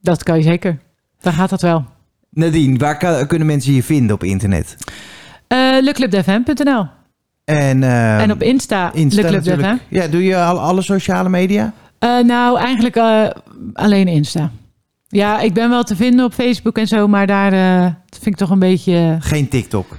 dat 0.00 0.22
kan 0.22 0.36
je 0.36 0.42
zeker. 0.42 0.78
Dan 1.24 1.32
gaat 1.32 1.50
dat 1.50 1.62
wel. 1.62 1.84
Nadine, 2.30 2.78
waar 2.78 2.98
kan- 2.98 3.26
kunnen 3.26 3.46
mensen 3.46 3.72
je 3.74 3.82
vinden 3.82 4.14
op 4.14 4.24
internet? 4.24 4.76
Leclubdfm.nl 5.80 6.86
En, 7.44 7.82
eh, 7.82 8.20
En 8.22 8.30
op 8.32 8.42
Insta, 8.42 8.92
Insta. 8.92 9.78
Ja, 9.88 10.06
doe 10.06 10.24
je 10.24 10.36
al, 10.36 10.58
alle 10.60 10.82
sociale 10.82 11.28
media? 11.28 11.72
Eh, 11.98 12.18
nou, 12.18 12.58
eigenlijk 12.58 12.96
eh, 12.96 13.26
alleen 13.72 14.08
Insta. 14.08 14.50
Ja, 15.08 15.40
ik 15.40 15.52
ben 15.54 15.70
wel 15.70 15.82
te 15.82 15.96
vinden 15.96 16.24
op 16.24 16.32
Facebook 16.34 16.78
en 16.78 16.86
zo, 16.86 17.08
maar 17.08 17.26
daar 17.26 17.50
vind 18.10 18.26
ik 18.26 18.36
toch 18.36 18.50
een 18.50 18.58
beetje... 18.58 19.16
Geen 19.20 19.48
TikTok. 19.48 19.96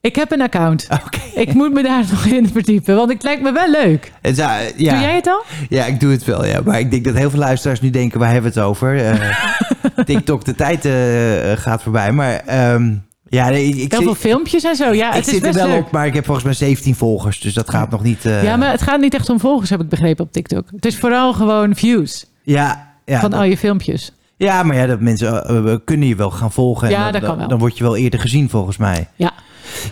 Ik 0.00 0.16
heb 0.16 0.32
een 0.32 0.40
account. 0.40 0.86
Oké. 1.04 1.40
Ik 1.40 1.54
moet 1.54 1.72
me 1.72 1.82
daar 1.82 2.04
nog 2.10 2.24
in 2.24 2.48
verdiepen, 2.48 2.96
want 2.96 3.12
het 3.12 3.22
lijkt 3.22 3.42
me 3.42 3.52
wel 3.52 3.70
leuk. 3.70 4.12
Zou- 4.22 4.62
ja. 4.76 4.92
Doe 4.92 5.00
jij 5.02 5.14
het 5.14 5.26
al? 5.26 5.42
ja, 5.68 5.84
ik 5.84 6.00
doe 6.00 6.12
het 6.12 6.24
wel. 6.24 6.44
Ja. 6.46 6.60
Maar 6.64 6.78
ik 6.78 6.90
denk 6.90 7.04
dat 7.04 7.14
heel 7.14 7.30
veel 7.30 7.38
luisteraars 7.38 7.80
nu 7.80 7.90
denken, 7.90 8.18
waar 8.20 8.32
hebben 8.32 8.52
we 8.52 8.58
het 8.60 8.68
over? 8.68 8.94
Eh, 9.96 10.04
TikTok, 10.04 10.44
de 10.44 10.54
tijd 10.54 10.84
eh, 10.84 11.62
gaat 11.62 11.82
voorbij. 11.82 12.12
Maar 12.12 12.34
ehm, 12.36 12.94
ja, 13.28 13.48
nee, 13.48 13.64
ik, 13.66 13.76
ik 13.76 13.90
Heel 13.92 14.02
veel 14.02 14.14
filmpjes 14.14 14.64
en 14.64 14.76
zo. 14.76 14.92
Ja, 14.92 15.08
ik 15.08 15.14
het 15.14 15.26
is 15.26 15.32
zit 15.32 15.44
er 15.46 15.52
wel 15.52 15.66
leuk. 15.66 15.80
op, 15.84 15.90
maar 15.90 16.06
ik 16.06 16.14
heb 16.14 16.24
volgens 16.24 16.44
mij 16.44 16.54
17 16.54 16.94
volgers. 16.94 17.40
Dus 17.40 17.54
dat 17.54 17.70
gaat 17.70 17.90
nog 17.90 18.02
niet... 18.02 18.24
eh, 18.24 18.42
Ja, 18.42 18.56
maar 18.56 18.70
het 18.70 18.82
gaat 18.82 19.00
niet 19.00 19.14
echt 19.14 19.28
om 19.30 19.40
volgers, 19.40 19.70
heb 19.70 19.80
ik 19.80 19.88
begrepen 19.88 20.24
op 20.24 20.32
TikTok. 20.32 20.64
Het 20.74 20.86
is 20.86 20.98
vooral 20.98 21.32
gewoon 21.32 21.74
views 21.76 22.26
ja, 22.42 22.94
ja, 23.04 23.20
van 23.20 23.30
dat- 23.30 23.38
al 23.40 23.44
je 23.46 23.56
filmpjes. 23.56 24.12
ja, 24.36 24.62
maar 24.62 24.76
ja, 24.76 24.86
dat 24.86 25.00
mensen 25.00 25.44
eh, 25.46 25.72
eh, 25.72 25.78
kunnen 25.84 26.08
je 26.08 26.14
wel 26.16 26.30
gaan 26.30 26.52
volgen. 26.52 26.86
en 26.88 26.92
Ja, 26.94 27.02
dan, 27.02 27.12
dat 27.12 27.22
kan 27.30 27.38
wel. 27.38 27.48
Dan 27.48 27.58
word 27.58 27.78
je 27.78 27.84
wel 27.84 27.96
eerder 27.96 28.20
gezien, 28.20 28.48
volgens 28.50 28.76
mij. 28.76 29.08
Ja. 29.16 29.30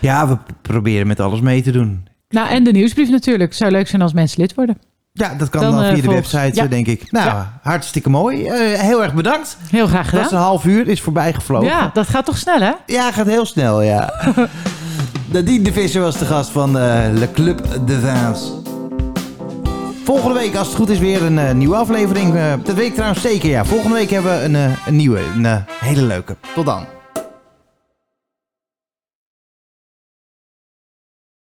Ja, 0.01 0.27
we 0.27 0.37
proberen 0.61 1.07
met 1.07 1.19
alles 1.19 1.39
mee 1.41 1.61
te 1.61 1.71
doen. 1.71 2.07
Nou, 2.29 2.49
en 2.49 2.63
de 2.63 2.71
nieuwsbrief 2.71 3.09
natuurlijk. 3.09 3.49
Het 3.49 3.57
zou 3.57 3.71
leuk 3.71 3.87
zijn 3.87 4.01
als 4.01 4.13
mensen 4.13 4.41
lid 4.41 4.53
worden. 4.53 4.77
Ja, 5.13 5.33
dat 5.37 5.49
kan 5.49 5.61
Dan, 5.61 5.71
dan, 5.71 5.83
eh, 5.83 5.93
via 5.93 6.01
de 6.01 6.07
website, 6.07 6.51
ja. 6.53 6.65
denk 6.67 6.87
ik. 6.87 7.11
Nou, 7.11 7.25
Ja. 7.25 7.59
hartstikke 7.61 8.09
mooi. 8.09 8.45
Eh, 8.45 8.79
heel 8.79 9.03
erg 9.03 9.13
bedankt. 9.13 9.57
Heel 9.69 9.87
graag 9.87 10.09
Dat 10.11 10.19
is 10.19 10.25
gedaan. 10.25 10.39
een 10.41 10.45
half 10.47 10.65
uur, 10.65 10.87
is 10.87 11.01
voorbij 11.01 11.33
gevlogen. 11.33 11.67
Ja, 11.67 11.89
dat 11.93 12.07
gaat 12.07 12.25
toch 12.25 12.37
snel, 12.37 12.59
hè? 12.59 12.71
Ja, 12.85 13.11
gaat 13.11 13.25
heel 13.25 13.45
snel, 13.45 13.81
ja. 13.81 14.13
Nadine 15.33 15.63
de 15.63 15.73
Visser 15.73 16.01
was 16.01 16.17
de 16.17 16.25
gast 16.25 16.49
van 16.49 16.77
eh, 16.77 16.99
Le 17.13 17.31
Club 17.31 17.61
de 17.85 17.99
Vins. 17.99 18.51
Volgende 20.03 20.33
week, 20.39 20.55
als 20.55 20.67
het 20.67 20.75
goed 20.75 20.89
is, 20.89 20.99
weer 20.99 21.23
een 21.23 21.57
nieuwe 21.57 21.75
aflevering. 21.75 22.33
Dat 22.63 22.75
weet 22.75 22.87
ik 22.87 22.93
trouwens 22.93 23.21
zeker, 23.21 23.49
ja. 23.49 23.65
Volgende 23.65 23.95
week 23.95 24.09
hebben 24.09 24.37
we 24.39 24.43
een, 24.43 24.75
een 24.85 24.95
nieuwe, 24.95 25.19
een 25.35 25.63
hele 25.79 26.01
leuke. 26.01 26.35
Tot 26.55 26.65
dan. 26.65 26.85